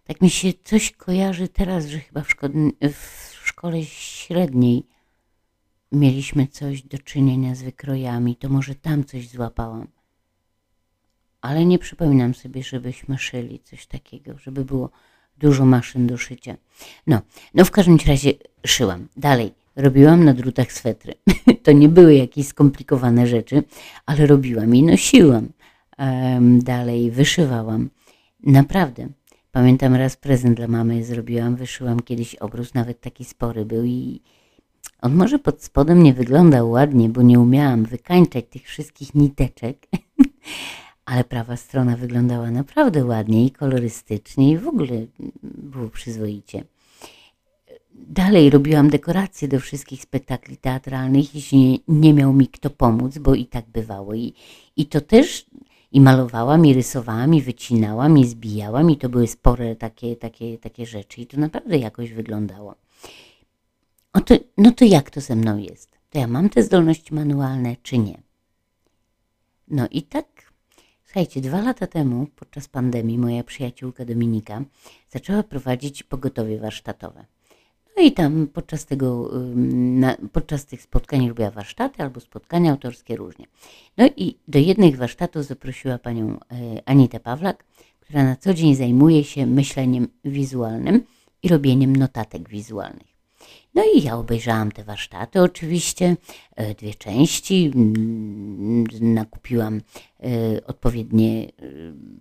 Tak 0.04 0.22
mi 0.22 0.30
się 0.30 0.54
coś 0.64 0.92
kojarzy 0.92 1.48
teraz, 1.48 1.86
że 1.88 2.00
chyba 2.00 2.22
w, 2.22 2.30
szkole, 2.30 2.54
w 2.94 3.42
szkole 3.44 3.84
średniej 3.86 4.93
mieliśmy 5.94 6.48
coś 6.48 6.82
do 6.82 6.98
czynienia 6.98 7.56
z 7.56 7.62
wykrojami, 7.62 8.36
to 8.36 8.50
może 8.50 8.76
tam 8.76 9.04
coś 9.04 9.30
złapałam. 9.30 9.88
Ale 11.42 11.66
nie 11.66 11.80
przypominam 11.80 12.34
sobie, 12.34 12.64
żebyśmy 12.64 13.18
szyli 13.18 13.60
coś 13.60 13.86
takiego, 13.86 14.38
żeby 14.38 14.66
było 14.66 14.90
dużo 15.38 15.66
maszyn 15.66 16.08
do 16.08 16.18
szycia. 16.18 16.56
No, 17.08 17.22
no 17.54 17.66
w 17.66 17.72
każdym 17.72 17.98
razie 18.08 18.34
szyłam. 18.66 19.08
Dalej, 19.18 19.54
robiłam 19.76 20.24
na 20.24 20.34
drutach 20.34 20.72
swetry. 20.72 21.14
to 21.64 21.72
nie 21.72 21.90
były 21.90 22.16
jakieś 22.16 22.48
skomplikowane 22.48 23.28
rzeczy, 23.28 23.64
ale 24.06 24.28
robiłam 24.28 24.76
i 24.76 24.84
nosiłam 24.84 25.50
dalej 26.60 27.12
wyszywałam. 27.12 27.90
Naprawdę. 28.44 29.08
Pamiętam 29.52 29.96
raz 29.96 30.18
prezent 30.18 30.58
dla 30.58 30.68
mamy 30.68 31.04
zrobiłam, 31.04 31.56
wyszyłam 31.56 32.00
kiedyś 32.00 32.36
obrus, 32.36 32.74
nawet 32.74 33.02
taki 33.02 33.26
spory 33.26 33.66
był 33.66 33.86
i 33.86 34.22
on 35.02 35.16
może 35.16 35.40
pod 35.40 35.64
spodem 35.64 36.04
nie 36.04 36.14
wyglądał 36.14 36.70
ładnie, 36.70 37.10
bo 37.10 37.22
nie 37.22 37.40
umiałam 37.40 37.86
wykańczać 37.86 38.46
tych 38.50 38.64
wszystkich 38.64 39.16
niteczek, 39.16 39.88
ale 41.06 41.24
prawa 41.24 41.58
strona 41.58 41.98
wyglądała 41.98 42.52
naprawdę 42.52 43.06
ładnie 43.06 43.46
i 43.46 43.52
kolorystycznie 43.52 44.52
i 44.52 44.58
w 44.58 44.68
ogóle 44.68 45.06
było 45.44 45.90
przyzwoicie. 45.90 46.64
Dalej 47.94 48.50
robiłam 48.50 48.90
dekoracje 48.90 49.48
do 49.48 49.60
wszystkich 49.60 50.02
spektakli 50.02 50.58
teatralnych, 50.58 51.36
jeśli 51.36 51.58
nie, 51.70 51.78
nie 51.88 52.14
miał 52.14 52.34
mi 52.34 52.48
kto 52.48 52.70
pomóc, 52.70 53.18
bo 53.18 53.36
i 53.36 53.46
tak 53.46 53.66
bywało. 53.74 54.14
I, 54.14 54.34
i 54.78 54.86
to 54.86 55.02
też 55.02 55.46
i 55.92 56.02
malowałam, 56.02 56.66
i 56.66 56.74
rysowałam, 56.74 57.34
i 57.34 57.42
wycinałam, 57.42 58.18
i 58.18 58.26
zbijałam, 58.26 58.92
i 58.92 58.98
to 58.98 59.10
były 59.10 59.28
spore 59.28 59.76
takie, 59.76 60.16
takie, 60.16 60.58
takie 60.58 60.86
rzeczy. 60.86 61.22
I 61.22 61.28
to 61.28 61.38
naprawdę 61.38 61.78
jakoś 61.78 62.14
wyglądało. 62.14 62.76
O 64.14 64.22
to, 64.22 64.36
no 64.58 64.72
to 64.72 64.86
jak 64.86 65.10
to 65.10 65.22
ze 65.22 65.36
mną 65.36 65.58
jest? 65.58 66.00
To 66.10 66.20
ja 66.20 66.28
mam 66.28 66.50
te 66.50 66.64
zdolności 66.64 67.14
manualne, 67.14 67.76
czy 67.84 67.98
nie? 67.98 68.22
No 69.68 69.88
i 69.92 70.02
tak, 70.02 70.54
słuchajcie, 71.06 71.42
dwa 71.42 71.62
lata 71.62 71.88
temu, 71.88 72.28
podczas 72.36 72.68
pandemii, 72.68 73.18
moja 73.18 73.44
przyjaciółka 73.44 74.06
Dominika 74.06 74.64
zaczęła 75.10 75.44
prowadzić 75.44 76.04
pogotowie 76.04 76.60
warsztatowe. 76.60 77.26
No 77.98 78.04
i 78.04 78.12
tam 78.12 78.48
podczas, 78.48 78.86
tego, 78.86 79.32
podczas 80.32 80.66
tych 80.66 80.82
spotkań 80.82 81.28
robiła 81.28 81.52
warsztaty 81.52 82.04
albo 82.04 82.20
spotkania 82.20 82.72
autorskie 82.72 83.16
różnie. 83.16 83.46
No 83.98 84.10
i 84.18 84.38
do 84.48 84.60
jednych 84.60 84.98
warsztatów 84.98 85.46
zaprosiła 85.46 85.98
panią 85.98 86.40
e, 86.40 86.40
Anitę 86.86 87.20
Pawlak, 87.20 87.66
która 88.00 88.24
na 88.24 88.36
co 88.36 88.54
dzień 88.54 88.76
zajmuje 88.76 89.24
się 89.24 89.46
myśleniem 89.46 90.08
wizualnym 90.26 91.04
i 91.44 91.48
robieniem 91.48 91.96
notatek 91.96 92.50
wizualnych. 92.50 93.13
No 93.76 93.84
i 93.96 94.04
ja 94.04 94.18
obejrzałam 94.18 94.72
te 94.72 94.84
warsztaty, 94.84 95.42
oczywiście, 95.42 96.16
e, 96.56 96.76
dwie 96.76 96.96
części. 96.96 97.72
Nakupiłam 99.02 99.82
e, 100.24 100.30
odpowiednie 100.68 101.48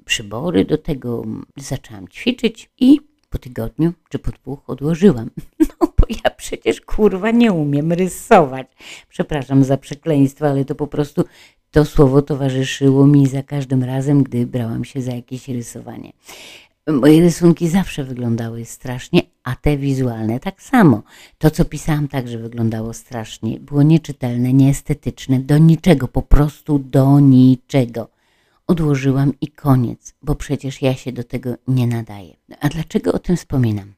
przybory 0.04 0.64
do 0.64 0.78
tego, 0.78 1.24
zaczęłam 1.56 2.08
ćwiczyć 2.08 2.70
i 2.80 3.00
po 3.30 3.38
tygodniu 3.38 3.92
czy 4.08 4.18
po 4.18 4.30
dwóch 4.30 4.70
odłożyłam. 4.70 5.30
No 5.80 5.92
bo 5.98 6.14
ja 6.24 6.30
przecież 6.30 6.80
kurwa 6.80 7.30
nie 7.30 7.52
umiem 7.52 7.92
rysować. 7.92 8.66
Przepraszam 9.08 9.64
za 9.64 9.76
przekleństwo, 9.76 10.46
ale 10.46 10.64
to 10.64 10.74
po 10.74 10.86
prostu 10.86 11.24
to 11.70 11.84
słowo 11.84 12.22
towarzyszyło 12.22 13.06
mi 13.06 13.26
za 13.26 13.42
każdym 13.42 13.84
razem, 13.84 14.22
gdy 14.22 14.46
brałam 14.46 14.84
się 14.84 15.02
za 15.02 15.12
jakieś 15.12 15.48
rysowanie. 15.48 16.12
Moje 16.86 17.20
rysunki 17.20 17.68
zawsze 17.68 18.04
wyglądały 18.04 18.64
strasznie, 18.64 19.22
a 19.44 19.56
te 19.56 19.76
wizualne 19.76 20.40
tak 20.40 20.62
samo. 20.62 21.02
To, 21.38 21.50
co 21.50 21.64
pisałam, 21.64 22.08
także 22.08 22.38
wyglądało 22.38 22.92
strasznie. 22.92 23.60
Było 23.60 23.82
nieczytelne, 23.82 24.52
nieestetyczne, 24.52 25.38
do 25.38 25.58
niczego, 25.58 26.08
po 26.08 26.22
prostu 26.22 26.78
do 26.78 27.20
niczego 27.20 28.08
odłożyłam 28.66 29.32
i 29.40 29.48
koniec, 29.48 30.14
bo 30.22 30.34
przecież 30.34 30.82
ja 30.82 30.94
się 30.94 31.12
do 31.12 31.24
tego 31.24 31.54
nie 31.68 31.86
nadaję. 31.86 32.36
A 32.60 32.68
dlaczego 32.68 33.12
o 33.12 33.18
tym 33.18 33.36
wspominam? 33.36 33.92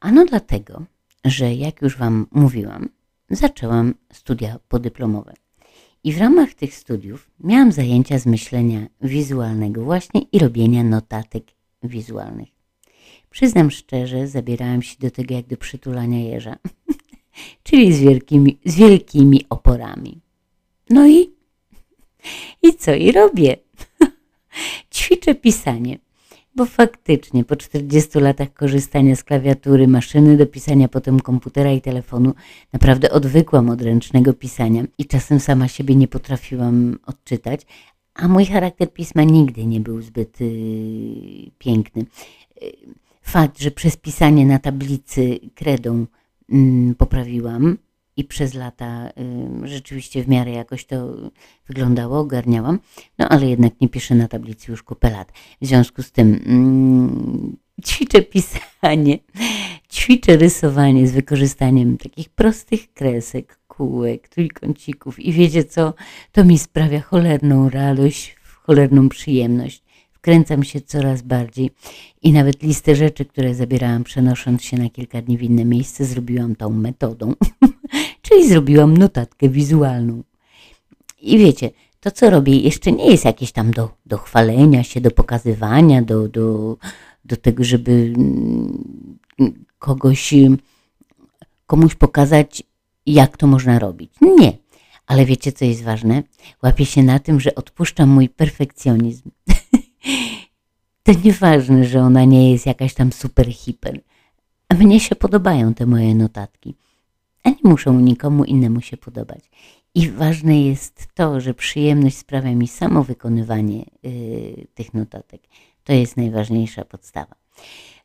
Ano 0.00 0.24
dlatego, 0.24 0.82
że 1.24 1.54
jak 1.54 1.82
już 1.82 1.96
Wam 1.96 2.26
mówiłam, 2.30 2.88
zaczęłam 3.30 3.94
studia 4.12 4.58
podyplomowe. 4.68 5.34
I 6.04 6.12
w 6.12 6.18
ramach 6.18 6.54
tych 6.54 6.74
studiów 6.74 7.30
miałam 7.40 7.72
zajęcia 7.72 8.18
z 8.18 8.26
myślenia 8.26 8.86
wizualnego 9.00 9.84
właśnie 9.84 10.20
i 10.32 10.38
robienia 10.38 10.84
notatek 10.84 11.44
wizualnych. 11.82 12.53
Przyznam 13.34 13.70
szczerze, 13.70 14.28
zabierałam 14.28 14.82
się 14.82 14.96
do 15.00 15.10
tego 15.10 15.34
jak 15.34 15.46
do 15.46 15.56
przytulania 15.56 16.18
jeża, 16.18 16.56
czyli 17.64 17.92
z 17.92 18.00
wielkimi, 18.00 18.58
z 18.64 18.74
wielkimi 18.74 19.44
oporami. 19.50 20.20
No 20.90 21.08
i, 21.08 21.30
i 22.62 22.74
co? 22.74 22.94
I 22.94 23.12
robię. 23.12 23.56
Ćwiczę 24.94 25.34
pisanie, 25.34 25.98
bo 26.54 26.66
faktycznie 26.66 27.44
po 27.44 27.56
40 27.56 28.18
latach 28.18 28.52
korzystania 28.52 29.16
z 29.16 29.24
klawiatury, 29.24 29.88
maszyny 29.88 30.36
do 30.36 30.46
pisania, 30.46 30.88
potem 30.88 31.20
komputera 31.20 31.72
i 31.72 31.80
telefonu, 31.80 32.34
naprawdę 32.72 33.10
odwykłam 33.10 33.70
od 33.70 33.82
ręcznego 33.82 34.32
pisania 34.32 34.84
i 34.98 35.06
czasem 35.06 35.40
sama 35.40 35.68
siebie 35.68 35.94
nie 35.94 36.08
potrafiłam 36.08 36.98
odczytać, 37.06 37.60
a 38.14 38.28
mój 38.28 38.46
charakter 38.46 38.92
pisma 38.92 39.24
nigdy 39.24 39.66
nie 39.66 39.80
był 39.80 40.02
zbyt 40.02 40.40
yy, 40.40 41.50
piękny. 41.58 42.06
Yy, 42.62 43.03
fakt, 43.24 43.60
że 43.60 43.70
przez 43.70 43.96
pisanie 43.96 44.46
na 44.46 44.58
tablicy 44.58 45.38
kredą 45.54 46.06
yy, 46.48 46.94
poprawiłam, 46.94 47.76
i 48.16 48.24
przez 48.24 48.54
lata 48.54 49.10
y, 49.64 49.68
rzeczywiście 49.68 50.24
w 50.24 50.28
miarę 50.28 50.50
jakoś 50.50 50.84
to 50.84 51.16
wyglądało, 51.68 52.18
ogarniałam, 52.18 52.78
no 53.18 53.28
ale 53.28 53.46
jednak 53.46 53.80
nie 53.80 53.88
piszę 53.88 54.14
na 54.14 54.28
tablicy 54.28 54.70
już 54.70 54.82
kupę 54.82 55.10
lat. 55.10 55.32
W 55.60 55.66
związku 55.66 56.02
z 56.02 56.12
tym 56.12 56.40
mm, 56.46 57.56
ćwiczę 57.86 58.22
pisanie, 58.22 59.18
ćwiczę 59.94 60.36
rysowanie 60.36 61.08
z 61.08 61.12
wykorzystaniem 61.12 61.98
takich 61.98 62.28
prostych 62.28 62.92
kresek, 62.92 63.58
kółek, 63.68 64.28
trójkącików 64.28 65.20
i 65.20 65.32
wiecie 65.32 65.64
co, 65.64 65.94
to 66.32 66.44
mi 66.44 66.58
sprawia 66.58 67.00
cholerną 67.00 67.68
radość, 67.68 68.36
cholerną 68.62 69.08
przyjemność 69.08 69.83
wkręcam 70.24 70.64
się 70.64 70.80
coraz 70.80 71.22
bardziej 71.22 71.70
i 72.22 72.32
nawet 72.32 72.62
listę 72.62 72.96
rzeczy, 72.96 73.24
które 73.24 73.54
zabierałam 73.54 74.04
przenosząc 74.04 74.62
się 74.62 74.76
na 74.76 74.90
kilka 74.90 75.22
dni 75.22 75.38
w 75.38 75.42
inne 75.42 75.64
miejsce, 75.64 76.04
zrobiłam 76.04 76.56
tą 76.56 76.70
metodą, 76.70 77.32
czyli 78.22 78.48
zrobiłam 78.48 78.96
notatkę 78.96 79.48
wizualną. 79.48 80.22
I 81.20 81.38
wiecie, 81.38 81.70
to 82.00 82.10
co 82.10 82.30
robię 82.30 82.56
jeszcze 82.56 82.92
nie 82.92 83.10
jest 83.10 83.24
jakieś 83.24 83.52
tam 83.52 83.70
do, 83.70 83.90
do 84.06 84.18
chwalenia 84.18 84.82
się, 84.82 85.00
do 85.00 85.10
pokazywania, 85.10 86.02
do, 86.02 86.28
do 86.28 86.76
do 87.24 87.36
tego, 87.36 87.64
żeby 87.64 87.92
mm, 88.16 89.64
kogoś, 89.78 90.34
komuś 91.66 91.94
pokazać, 91.94 92.62
jak 93.06 93.36
to 93.36 93.46
można 93.46 93.78
robić. 93.78 94.12
Nie. 94.20 94.52
Ale 95.06 95.24
wiecie, 95.24 95.52
co 95.52 95.64
jest 95.64 95.82
ważne? 95.82 96.22
Łapię 96.62 96.86
się 96.86 97.02
na 97.02 97.18
tym, 97.18 97.40
że 97.40 97.54
odpuszczam 97.54 98.08
mój 98.08 98.28
perfekcjonizm. 98.28 99.30
to 101.02 101.12
nieważne, 101.24 101.84
że 101.84 102.00
ona 102.00 102.24
nie 102.24 102.52
jest 102.52 102.66
jakaś 102.66 102.94
tam 102.94 103.12
super 103.12 103.52
hiper. 103.52 104.00
Mnie 104.78 105.00
się 105.00 105.16
podobają 105.16 105.74
te 105.74 105.86
moje 105.86 106.14
notatki, 106.14 106.74
a 107.44 107.48
nie 107.48 107.56
muszą 107.64 108.00
nikomu 108.00 108.44
innemu 108.44 108.80
się 108.80 108.96
podobać. 108.96 109.50
I 109.94 110.10
ważne 110.10 110.62
jest 110.62 111.06
to, 111.14 111.40
że 111.40 111.54
przyjemność 111.54 112.16
sprawia 112.16 112.54
mi 112.54 112.68
samo 112.68 113.04
wykonywanie 113.04 113.84
yy, 114.02 114.66
tych 114.74 114.94
notatek. 114.94 115.42
To 115.84 115.92
jest 115.92 116.16
najważniejsza 116.16 116.84
podstawa. 116.84 117.34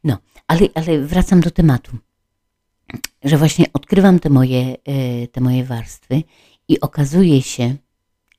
No, 0.03 0.17
ale, 0.47 0.61
ale 0.75 0.99
wracam 0.99 1.41
do 1.41 1.51
tematu, 1.51 1.97
że 3.23 3.37
właśnie 3.37 3.65
odkrywam 3.73 4.19
te 4.19 4.29
moje, 4.29 4.75
yy, 4.87 5.27
te 5.27 5.41
moje 5.41 5.63
warstwy 5.63 6.23
i 6.67 6.79
okazuje 6.79 7.41
się, 7.41 7.75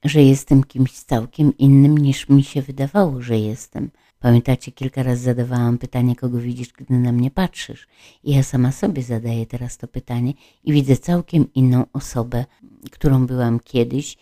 że 0.04 0.23
jestem 0.23 0.64
kimś 0.64 0.92
całkiem 0.92 1.59
innym 1.59 1.99
niż 1.99 2.28
mi 2.28 2.45
się 2.45 2.62
wydawało, 2.62 3.23
że 3.23 3.38
jestem. 3.38 3.90
Pamiętacie, 4.21 4.73
kilka 4.73 5.02
razy 5.02 5.23
zadawałam 5.23 5.78
pytanie, 5.78 6.16
kogo 6.16 6.38
widzisz, 6.38 6.73
gdy 6.73 6.99
na 6.99 7.12
mnie 7.12 7.30
patrzysz. 7.30 7.87
I 8.25 8.35
ja 8.35 8.42
sama 8.42 8.73
sobie 8.73 9.02
zadaję 9.02 9.47
teraz 9.47 9.78
to 9.78 9.88
pytanie 9.88 10.33
i 10.64 10.73
widzę 10.73 10.97
całkiem 10.97 11.52
inną 11.54 11.85
osobę, 11.92 12.45
którą 12.90 13.26
byłam 13.26 13.61
kiedyś 13.61 14.16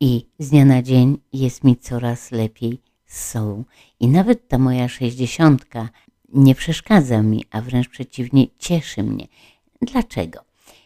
i 0.00 0.26
z 0.38 0.50
dnia 0.50 0.64
na 0.64 0.82
dzień 0.82 1.18
jest 1.32 1.64
mi 1.64 1.76
coraz 1.76 2.30
lepiej 2.30 2.80
z 3.06 3.30
sobą. 3.30 3.64
I 4.00 4.08
nawet 4.08 4.48
ta 4.48 4.58
moja 4.58 4.88
sześćdziesiątka 4.88 5.88
nie 6.34 6.54
przeszkadza 6.54 7.22
mi, 7.22 7.44
a 7.50 7.60
wręcz 7.60 7.88
przeciwnie, 7.88 8.46
cieszy 8.58 9.02
mnie. 9.02 9.26
Dlaczego? 9.82 10.40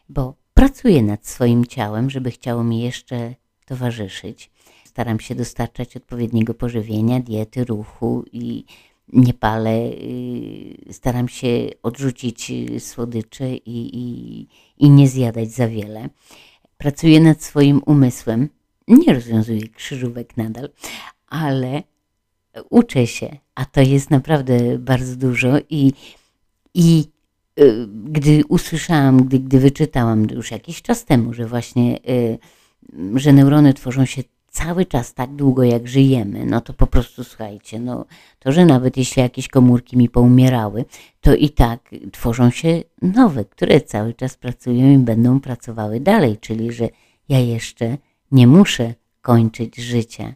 Bo 0.09 0.35
pracuję 0.55 1.03
nad 1.03 1.27
swoim 1.27 1.67
ciałem, 1.67 2.11
żeby 2.11 2.31
chciało 2.31 2.65
mi 2.65 2.81
jeszcze 2.81 3.35
towarzyszyć 3.65 4.51
staram 4.95 5.21
się 5.21 5.35
dostarczać 5.35 5.97
odpowiedniego 5.97 6.55
pożywienia, 6.55 7.21
diety, 7.21 7.65
ruchu 7.65 8.25
i 8.33 8.65
nie 9.13 9.35
palę. 9.35 9.71
Y, 9.71 10.93
staram 10.93 11.29
się 11.29 11.71
odrzucić 11.83 12.51
y, 12.51 12.81
słodycze 12.81 13.55
i, 13.55 13.99
i, 13.99 14.47
i 14.79 14.91
nie 14.91 15.09
zjadać 15.09 15.51
za 15.51 15.69
wiele. 15.69 16.09
Pracuję 16.79 17.21
nad 17.21 17.43
swoim 17.43 17.83
umysłem. 17.87 18.49
Nie 18.89 19.15
rozwiązuję 19.15 19.69
krzyżówek 19.69 20.37
nadal, 20.37 20.69
ale 21.27 21.83
uczę 22.71 23.07
się, 23.07 23.37
a 23.55 23.65
to 23.65 23.81
jest 23.81 24.11
naprawdę 24.11 24.79
bardzo 24.79 25.17
dużo 25.17 25.49
i, 25.71 25.93
i 26.75 27.05
y, 27.61 27.87
gdy 28.05 28.43
usłyszałam, 28.49 29.25
gdy, 29.25 29.39
gdy 29.39 29.59
wyczytałam 29.61 30.31
już 30.31 30.51
jakiś 30.51 30.83
czas 30.83 31.05
temu, 31.05 31.33
że 31.33 31.47
właśnie, 31.47 31.99
że 33.15 33.33
neurony 33.33 33.75
tworzą 33.75 34.05
się 34.05 34.23
cały 34.55 34.87
czas 34.87 35.15
tak 35.15 35.35
długo, 35.35 35.63
jak 35.63 35.89
żyjemy, 35.89 36.47
no 36.47 36.61
to 36.61 36.73
po 36.73 36.87
prostu 36.87 37.25
słuchajcie, 37.25 37.81
no 37.81 38.05
to, 38.39 38.53
że 38.53 38.65
nawet 38.65 38.97
jeśli 38.97 39.23
jakieś 39.23 39.49
komórki 39.49 39.97
mi 39.97 40.09
poumierały, 40.09 40.85
to 41.21 41.35
i 41.35 41.51
tak 41.51 41.91
tworzą 42.13 42.51
się 42.51 42.83
nowe, 43.03 43.45
które 43.45 43.81
cały 43.81 44.15
czas 44.15 44.37
pracują 44.37 44.93
i 44.93 44.99
będą 44.99 45.41
pracowały 45.41 46.01
dalej, 46.01 46.39
czyli 46.41 46.73
że 46.73 46.89
ja 47.29 47.39
jeszcze 47.39 47.99
nie 48.33 48.47
muszę 48.47 48.95
kończyć 49.23 49.77
życia, 49.77 50.35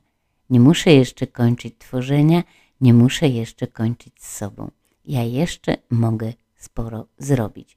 nie 0.51 0.61
muszę 0.61 0.93
jeszcze 0.93 1.27
kończyć 1.27 1.75
tworzenia, 1.79 2.43
nie 2.81 2.95
muszę 2.95 3.29
jeszcze 3.29 3.67
kończyć 3.67 4.13
z 4.19 4.37
sobą. 4.37 4.71
Ja 5.05 5.23
jeszcze 5.23 5.77
mogę 5.91 6.33
sporo 6.57 7.07
zrobić. 7.19 7.77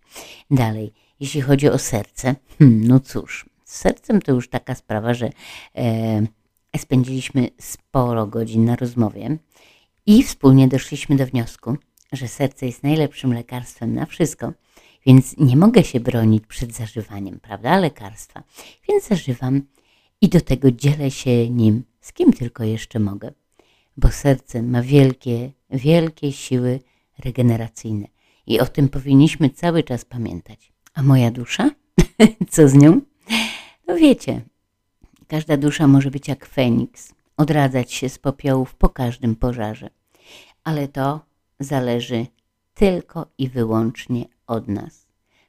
Dalej, 0.51 0.93
jeśli 1.19 1.41
chodzi 1.41 1.69
o 1.69 1.77
serce, 1.77 2.35
hmm, 2.59 2.87
no 2.87 2.99
cóż, 2.99 3.45
z 3.71 3.75
sercem 3.75 4.21
to 4.21 4.31
już 4.31 4.49
taka 4.49 4.75
sprawa, 4.75 5.13
że 5.13 5.29
e, 5.75 6.21
spędziliśmy 6.77 7.49
sporo 7.59 8.27
godzin 8.27 8.65
na 8.65 8.75
rozmowie 8.75 9.37
i 10.05 10.23
wspólnie 10.23 10.67
doszliśmy 10.67 11.15
do 11.15 11.25
wniosku, 11.25 11.77
że 12.11 12.27
serce 12.27 12.65
jest 12.65 12.83
najlepszym 12.83 13.33
lekarstwem 13.33 13.93
na 13.93 14.05
wszystko, 14.05 14.53
więc 15.05 15.37
nie 15.37 15.57
mogę 15.57 15.83
się 15.83 15.99
bronić 15.99 16.47
przed 16.47 16.73
zażywaniem, 16.73 17.39
prawda, 17.39 17.77
lekarstwa. 17.77 18.43
Więc 18.89 19.07
zażywam 19.07 19.61
i 20.21 20.29
do 20.29 20.41
tego 20.41 20.71
dzielę 20.71 21.11
się 21.11 21.49
nim 21.49 21.83
z 22.01 22.13
kim 22.13 22.33
tylko 22.33 22.63
jeszcze 22.63 22.99
mogę, 22.99 23.31
bo 23.97 24.09
serce 24.09 24.63
ma 24.63 24.81
wielkie, 24.81 25.51
wielkie 25.69 26.31
siły 26.31 26.79
regeneracyjne 27.19 28.07
i 28.47 28.59
o 28.59 28.65
tym 28.65 28.89
powinniśmy 28.89 29.49
cały 29.49 29.83
czas 29.83 30.05
pamiętać. 30.05 30.73
A 30.93 31.03
moja 31.03 31.31
dusza? 31.31 31.69
Co 32.51 32.69
z 32.69 32.73
nią? 32.73 33.10
No 33.91 33.97
wiecie, 33.97 34.41
każda 35.27 35.57
dusza 35.57 35.87
może 35.87 36.11
być 36.11 36.27
jak 36.27 36.45
Feniks, 36.45 37.13
odradzać 37.37 37.93
się 37.93 38.09
z 38.09 38.19
popiołów 38.19 38.75
po 38.75 38.89
każdym 38.89 39.35
pożarze. 39.35 39.89
Ale 40.63 40.87
to 40.87 41.19
zależy 41.59 42.25
tylko 42.73 43.27
i 43.37 43.49
wyłącznie 43.49 44.25
od 44.47 44.67
nas. 44.67 45.07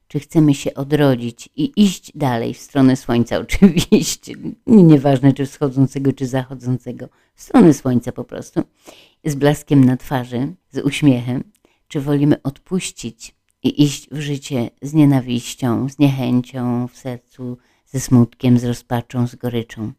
Czy 0.08 0.20
chcemy 0.20 0.54
się 0.54 0.74
odrodzić 0.74 1.48
i 1.56 1.72
iść 1.76 2.12
dalej 2.14 2.54
w 2.54 2.58
stronę 2.58 2.96
słońca, 2.96 3.38
oczywiście, 3.46 4.32
nieważne 4.66 5.32
czy 5.32 5.46
wschodzącego, 5.46 6.12
czy 6.12 6.26
zachodzącego, 6.26 7.08
w 7.34 7.42
stronę 7.42 7.74
słońca 7.74 8.12
po 8.12 8.24
prostu, 8.24 8.62
z 9.24 9.34
blaskiem 9.34 9.84
na 9.84 9.96
twarzy, 9.96 10.54
z 10.70 10.78
uśmiechem, 10.78 11.44
czy 11.88 12.00
wolimy 12.00 12.42
odpuścić 12.42 13.34
i 13.62 13.82
iść 13.82 14.08
w 14.10 14.20
życie 14.20 14.70
z 14.82 14.94
nienawiścią, 14.94 15.88
z 15.88 15.98
niechęcią 15.98 16.88
w 16.88 16.96
sercu, 16.96 17.58
ze 17.92 18.00
smutkiem, 18.00 18.58
z 18.58 18.64
rozpaczą, 18.64 19.26
z 19.26 19.34
goryczą. 19.34 19.92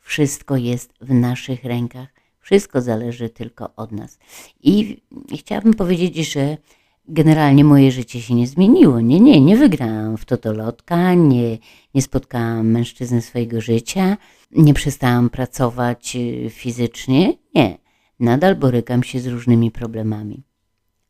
Wszystko 0.00 0.56
jest 0.56 0.92
w 1.00 1.14
naszych 1.14 1.64
rękach, 1.64 2.08
wszystko 2.40 2.80
zależy 2.80 3.28
tylko 3.28 3.70
od 3.76 3.92
nas. 3.92 4.18
I, 4.62 5.02
chciałabym 5.38 5.74
powiedzieć, 5.74 6.32
że 6.32 6.56
generalnie 7.08 7.64
moje 7.64 7.92
życie 7.92 8.20
się 8.20 8.34
nie 8.34 8.46
zmieniło. 8.46 9.00
Nie, 9.00 9.20
nie, 9.20 9.40
nie 9.40 9.56
wygrałam 9.56 10.16
w 10.16 10.24
totolotka, 10.24 11.14
nie, 11.14 11.58
nie 11.94 12.02
spotkałam 12.02 12.66
mężczyzny 12.66 13.22
swojego 13.22 13.60
życia, 13.60 14.16
nie 14.50 14.74
przestałam 14.74 15.30
pracować 15.30 16.16
y, 16.16 16.50
fizycznie. 16.50 17.34
Nie, 17.54 17.78
nadal 18.20 18.56
borykam 18.56 19.02
się 19.02 19.20
z 19.20 19.26
różnymi 19.26 19.70
problemami. 19.70 20.42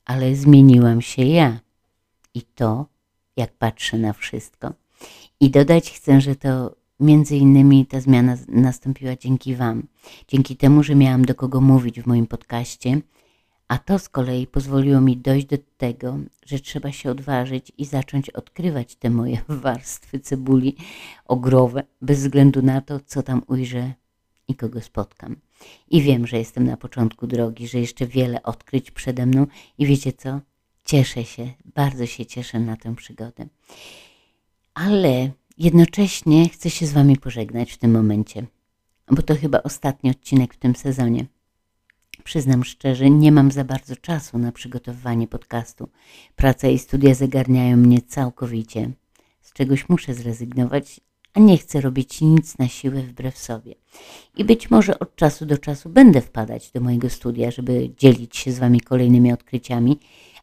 Ale 0.05 0.35
zmieniłam 0.35 1.03
się 1.03 1.25
ja 1.25 1.61
i 2.35 2.43
to, 2.43 2.87
jak 3.37 3.53
patrzę 3.53 3.99
na 3.99 4.13
wszystko. 4.13 4.82
I 5.43 5.51
dodać 5.51 5.91
chcę, 5.91 6.21
że 6.21 6.37
to 6.37 6.77
między 7.01 7.37
innymi 7.37 7.87
ta 7.87 8.01
zmiana 8.01 8.37
nastąpiła 8.49 9.17
dzięki 9.17 9.55
Wam, 9.55 9.87
dzięki 10.29 10.57
temu, 10.57 10.83
że 10.83 10.95
miałam 10.95 11.25
do 11.25 11.35
kogo 11.35 11.61
mówić 11.61 12.01
w 12.01 12.07
moim 12.07 12.27
podcaście, 12.27 13.01
a 13.69 13.79
to 13.79 13.99
z 13.99 14.09
kolei 14.09 14.47
pozwoliło 14.47 15.01
mi 15.01 15.17
dojść 15.17 15.47
do 15.47 15.57
tego, 15.77 16.19
że 16.47 16.59
trzeba 16.59 16.93
się 16.93 17.11
odważyć 17.11 17.73
i 17.79 17.85
zacząć 17.85 18.31
odkrywać 18.31 18.97
te 18.97 19.11
moje 19.11 19.39
warstwy 19.65 20.21
cebuli 20.21 20.77
ogrowe, 21.25 21.83
bez 22.03 22.19
względu 22.21 22.63
na 22.63 22.81
to, 22.81 23.01
co 23.01 23.23
tam 23.23 23.43
ujrzę 23.47 23.93
i 24.49 24.55
kogo 24.55 24.81
spotkam. 24.81 25.37
I 25.91 26.03
wiem, 26.03 26.27
że 26.27 26.39
jestem 26.39 26.65
na 26.65 26.77
początku 26.77 27.27
drogi, 27.27 27.69
że 27.69 27.79
jeszcze 27.79 28.07
wiele 28.07 28.43
odkryć 28.43 28.91
przede 28.91 29.27
mną 29.27 29.47
i 29.79 29.87
wiecie 29.87 30.13
co? 30.13 30.41
Cieszę 30.85 31.25
się, 31.25 31.51
bardzo 31.75 32.07
się 32.07 32.27
cieszę 32.27 32.61
na 32.61 32.77
tę 32.77 32.97
przygodę 32.97 33.47
ale 34.75 35.31
jednocześnie 35.59 36.49
chcę 36.49 36.71
się 36.71 36.87
z 36.87 36.93
Wami 36.93 37.17
pożegnać 37.17 37.73
w 37.73 37.79
tym 37.79 37.91
momencie, 37.91 38.47
bo 39.11 39.23
to 39.23 39.37
chyba 39.37 39.63
ostatni 39.63 40.11
odcinek 40.11 40.55
w 40.55 40.59
tym 40.59 40.77
sezonie. 40.77 41.27
Przyznam 42.25 42.65
szczerze, 42.65 43.11
nie 43.11 43.33
mam 43.33 43.51
za 43.51 43.65
bardzo 43.65 43.97
czasu 43.97 44.39
na 44.39 44.53
przygotowywanie 44.53 45.29
podcastu. 45.29 45.89
Praca 46.37 46.69
i 46.69 46.79
studia 46.79 47.15
zagarniają 47.15 47.77
mnie 47.77 48.03
całkowicie. 48.03 48.91
Z 49.41 49.53
czegoś 49.53 49.89
muszę 49.89 50.15
zrezygnować, 50.15 51.01
a 51.35 51.41
nie 51.41 51.59
chcę 51.59 51.81
robić 51.81 52.21
nic 52.21 52.59
na 52.59 52.69
siłę 52.69 53.03
wbrew 53.03 53.39
sobie. 53.39 53.75
I 54.37 54.45
być 54.45 54.71
może 54.71 54.99
od 54.99 55.17
czasu 55.17 55.47
do 55.47 55.59
czasu 55.59 55.91
będę 55.91 56.21
wpadać 56.21 56.71
do 56.71 56.81
mojego 56.81 57.11
studia, 57.11 57.51
żeby 57.51 57.91
dzielić 57.99 58.37
się 58.37 58.53
z 58.53 58.59
Wami 58.59 58.81
kolejnymi 58.81 59.33
odkryciami, 59.33 59.99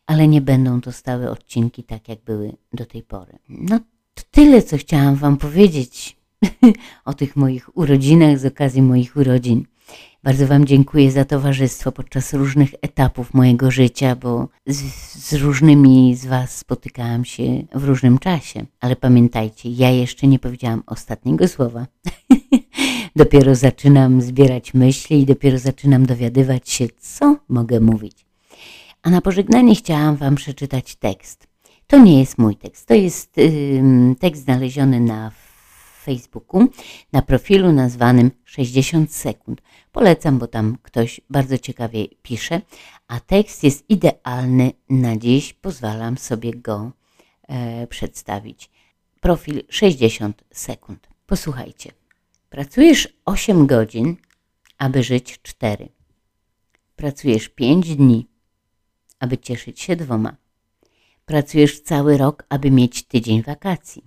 ale 0.05 0.27
nie 0.27 0.41
będą 0.41 0.81
to 0.81 0.91
stałe 0.91 1.31
odcinki 1.31 1.83
tak, 1.83 2.09
jak 2.09 2.23
były 2.23 2.57
do 2.73 2.85
tej 2.85 3.03
pory. 3.03 3.39
No 3.49 3.79
tyle, 4.31 4.61
co 4.61 4.77
chciałam 4.77 5.15
Wam 5.15 5.37
powiedzieć 5.37 6.17
o 7.05 7.13
tych 7.13 7.35
moich 7.35 7.77
urodzinach 7.77 8.39
z 8.39 8.45
okazji 8.45 8.81
moich 8.81 9.15
urodzin. 9.15 9.65
Bardzo 10.23 10.47
Wam 10.47 10.65
dziękuję 10.65 11.11
za 11.11 11.25
towarzystwo 11.25 11.91
podczas 11.91 12.33
różnych 12.33 12.69
etapów 12.81 13.33
mojego 13.33 13.71
życia, 13.71 14.15
bo 14.15 14.47
z, 14.67 14.77
z, 15.23 15.33
różnymi 15.33 16.15
z 16.15 16.25
Was 16.25 16.57
spotykałam 16.57 17.25
się 17.25 17.43
w 17.75 17.83
różnym 17.83 18.17
czasie. 18.17 18.65
Ale 18.79 18.95
pamiętajcie, 18.95 19.69
ja 19.69 19.89
jeszcze 19.89 20.27
nie 20.27 20.39
powiedziałam 20.39 20.83
ostatniego 20.85 21.47
słowa. 21.47 21.87
dopiero 23.15 23.55
zaczynam 23.55 24.21
zbierać 24.21 24.73
myśli 24.73 25.21
i 25.21 25.25
dopiero 25.25 25.59
zaczynam 25.59 26.05
dowiadywać 26.05 26.69
się, 26.69 26.87
co 26.99 27.37
mogę 27.49 27.79
mówić. 27.79 28.25
A 29.03 29.09
na 29.09 29.21
pożegnanie 29.21 29.75
chciałam 29.75 30.15
Wam 30.15 30.35
przeczytać 30.35 30.95
tekst. 30.95 31.48
To 31.89 31.97
nie 31.99 32.19
jest 32.19 32.37
mój 32.37 32.55
tekst, 32.55 32.87
to 32.87 32.93
jest 32.93 33.37
yy, 33.37 34.15
tekst 34.19 34.43
znaleziony 34.43 34.99
na 34.99 35.31
Facebooku, 36.03 36.67
na 37.11 37.21
profilu 37.21 37.71
nazwanym 37.71 38.31
60 38.45 39.13
sekund. 39.13 39.61
Polecam, 39.91 40.39
bo 40.39 40.47
tam 40.47 40.77
ktoś 40.83 41.21
bardzo 41.29 41.57
ciekawie 41.57 42.07
pisze, 42.21 42.61
a 43.07 43.19
tekst 43.19 43.63
jest 43.63 43.89
idealny 43.89 44.71
na 44.89 45.17
dziś, 45.17 45.53
pozwalam 45.53 46.17
sobie 46.17 46.53
go 46.53 46.91
e, 47.47 47.87
przedstawić. 47.87 48.69
Profil 49.21 49.63
60 49.69 50.43
sekund. 50.53 51.07
Posłuchajcie. 51.25 51.91
Pracujesz 52.49 53.07
8 53.25 53.67
godzin, 53.67 54.15
aby 54.77 55.03
żyć 55.03 55.39
4. 55.41 55.89
Pracujesz 56.95 57.49
5 57.49 57.95
dni, 57.95 58.27
aby 59.19 59.37
cieszyć 59.37 59.79
się 59.81 59.95
dwoma. 59.95 60.48
Pracujesz 61.29 61.81
cały 61.81 62.17
rok, 62.17 62.45
aby 62.49 62.71
mieć 62.71 63.03
tydzień 63.03 63.41
wakacji. 63.41 64.03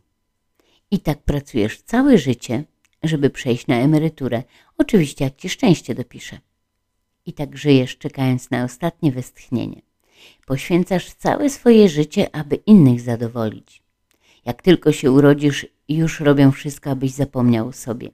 I 0.91 0.99
tak 0.99 1.23
pracujesz 1.23 1.83
całe 1.83 2.19
życie, 2.19 2.65
żeby 3.03 3.31
przejść 3.31 3.67
na 3.67 3.77
emeryturę. 3.77 4.43
Oczywiście, 4.79 5.25
jak 5.25 5.37
ci 5.37 5.49
szczęście 5.49 5.95
dopisze. 5.95 6.39
I 7.27 7.33
tak 7.33 7.57
żyjesz, 7.57 7.99
czekając 7.99 8.51
na 8.51 8.65
ostatnie 8.65 9.13
westchnienie. 9.13 9.83
Poświęcasz 10.47 11.13
całe 11.13 11.51
swoje 11.51 11.89
życie, 11.89 12.37
aby 12.37 12.57
innych 12.57 13.01
zadowolić. 13.01 13.83
Jak 14.45 14.63
tylko 14.63 14.93
się 14.93 15.13
urodzisz, 15.13 15.67
już 15.89 16.21
robią 16.21 16.53
wszystko, 16.53 16.91
abyś 16.91 17.11
zapomniał 17.11 17.69
o 17.69 17.73
sobie. 17.73 18.11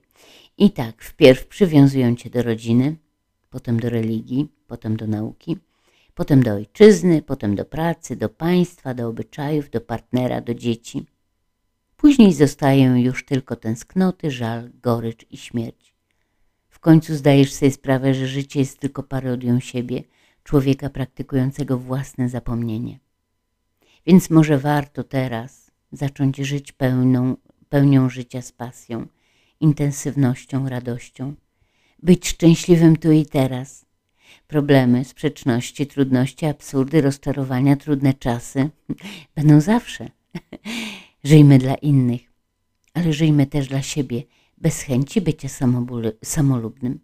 I 0.57 0.71
tak, 0.71 1.03
wpierw 1.03 1.47
przywiązują 1.47 2.15
cię 2.15 2.29
do 2.29 2.43
rodziny, 2.43 2.95
potem 3.49 3.79
do 3.79 3.89
religii, 3.89 4.47
potem 4.67 4.97
do 4.97 5.07
nauki, 5.07 5.57
potem 6.19 6.43
do 6.43 6.53
ojczyzny, 6.53 7.21
potem 7.21 7.55
do 7.55 7.65
pracy, 7.65 8.15
do 8.15 8.29
państwa, 8.29 8.93
do 8.93 9.07
obyczajów, 9.07 9.69
do 9.69 9.81
partnera, 9.81 10.41
do 10.41 10.53
dzieci. 10.53 11.05
Później 11.97 12.33
zostają 12.33 12.95
już 12.95 13.25
tylko 13.25 13.55
tęsknoty, 13.55 14.31
żal, 14.31 14.69
gorycz 14.73 15.25
i 15.29 15.37
śmierć. 15.37 15.93
W 16.69 16.79
końcu 16.79 17.15
zdajesz 17.15 17.53
sobie 17.53 17.71
sprawę, 17.71 18.13
że 18.13 18.27
życie 18.27 18.59
jest 18.59 18.79
tylko 18.79 19.03
parodią 19.03 19.59
siebie, 19.59 20.03
człowieka 20.43 20.89
praktykującego 20.89 21.77
własne 21.77 22.29
zapomnienie. 22.29 22.99
Więc 24.05 24.29
może 24.29 24.57
warto 24.57 25.03
teraz 25.03 25.71
zacząć 25.91 26.37
żyć 26.37 26.71
pełną, 26.71 27.35
pełnią 27.69 28.09
życia 28.09 28.41
z 28.41 28.51
pasją, 28.51 29.07
intensywnością, 29.59 30.69
radością, 30.69 31.33
być 32.03 32.27
szczęśliwym 32.27 32.97
tu 32.97 33.11
i 33.11 33.25
teraz. 33.25 33.88
Problemy, 34.49 35.05
sprzeczności, 35.05 35.87
trudności, 35.87 36.45
absurdy, 36.45 37.01
rozczarowania, 37.01 37.75
trudne 37.75 38.13
czasy 38.13 38.69
będą 39.35 39.61
zawsze. 39.61 40.09
Żyjmy 41.23 41.57
dla 41.57 41.75
innych, 41.75 42.21
ale 42.93 43.13
żyjmy 43.13 43.47
też 43.47 43.67
dla 43.67 43.81
siebie, 43.81 44.23
bez 44.57 44.81
chęci 44.81 45.21
bycia 45.21 45.49
samolubnym. 46.23 46.99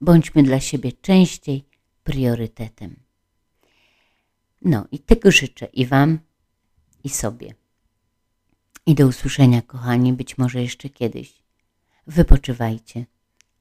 Bądźmy 0.00 0.42
dla 0.42 0.60
siebie 0.60 0.92
częściej 0.92 1.64
priorytetem. 2.04 2.96
No 4.62 4.86
i 4.92 4.98
tego 4.98 5.30
życzę 5.30 5.66
i 5.66 5.86
Wam, 5.86 6.18
i 7.04 7.08
sobie. 7.08 7.54
I 8.86 8.94
do 8.94 9.06
usłyszenia, 9.06 9.62
kochani, 9.62 10.12
być 10.12 10.38
może 10.38 10.62
jeszcze 10.62 10.88
kiedyś. 10.88 11.42
Wypoczywajcie, 12.06 13.06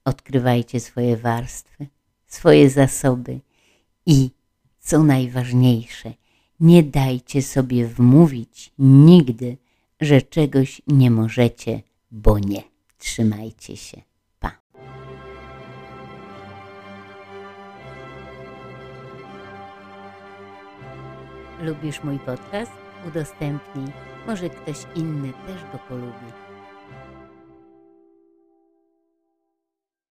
odkrywajcie 0.05 0.79
swoje 0.79 1.17
warstwy, 1.17 1.87
swoje 2.27 2.69
zasoby 2.69 3.39
i, 4.05 4.29
co 4.79 5.03
najważniejsze, 5.03 6.13
nie 6.59 6.83
dajcie 6.83 7.41
sobie 7.41 7.87
wmówić 7.87 8.71
nigdy, 8.79 9.57
że 10.01 10.21
czegoś 10.21 10.81
nie 10.87 11.11
możecie, 11.11 11.81
bo 12.11 12.39
nie. 12.39 12.63
Trzymajcie 12.97 13.77
się. 13.77 14.01
Lubisz 21.61 22.03
mój 22.03 22.19
podcast? 22.19 22.71
Udostępnij. 23.07 23.87
Może 24.27 24.49
ktoś 24.49 24.77
inny 24.95 25.33
też 25.33 25.61
go 25.71 25.79
polubi. 25.89 26.46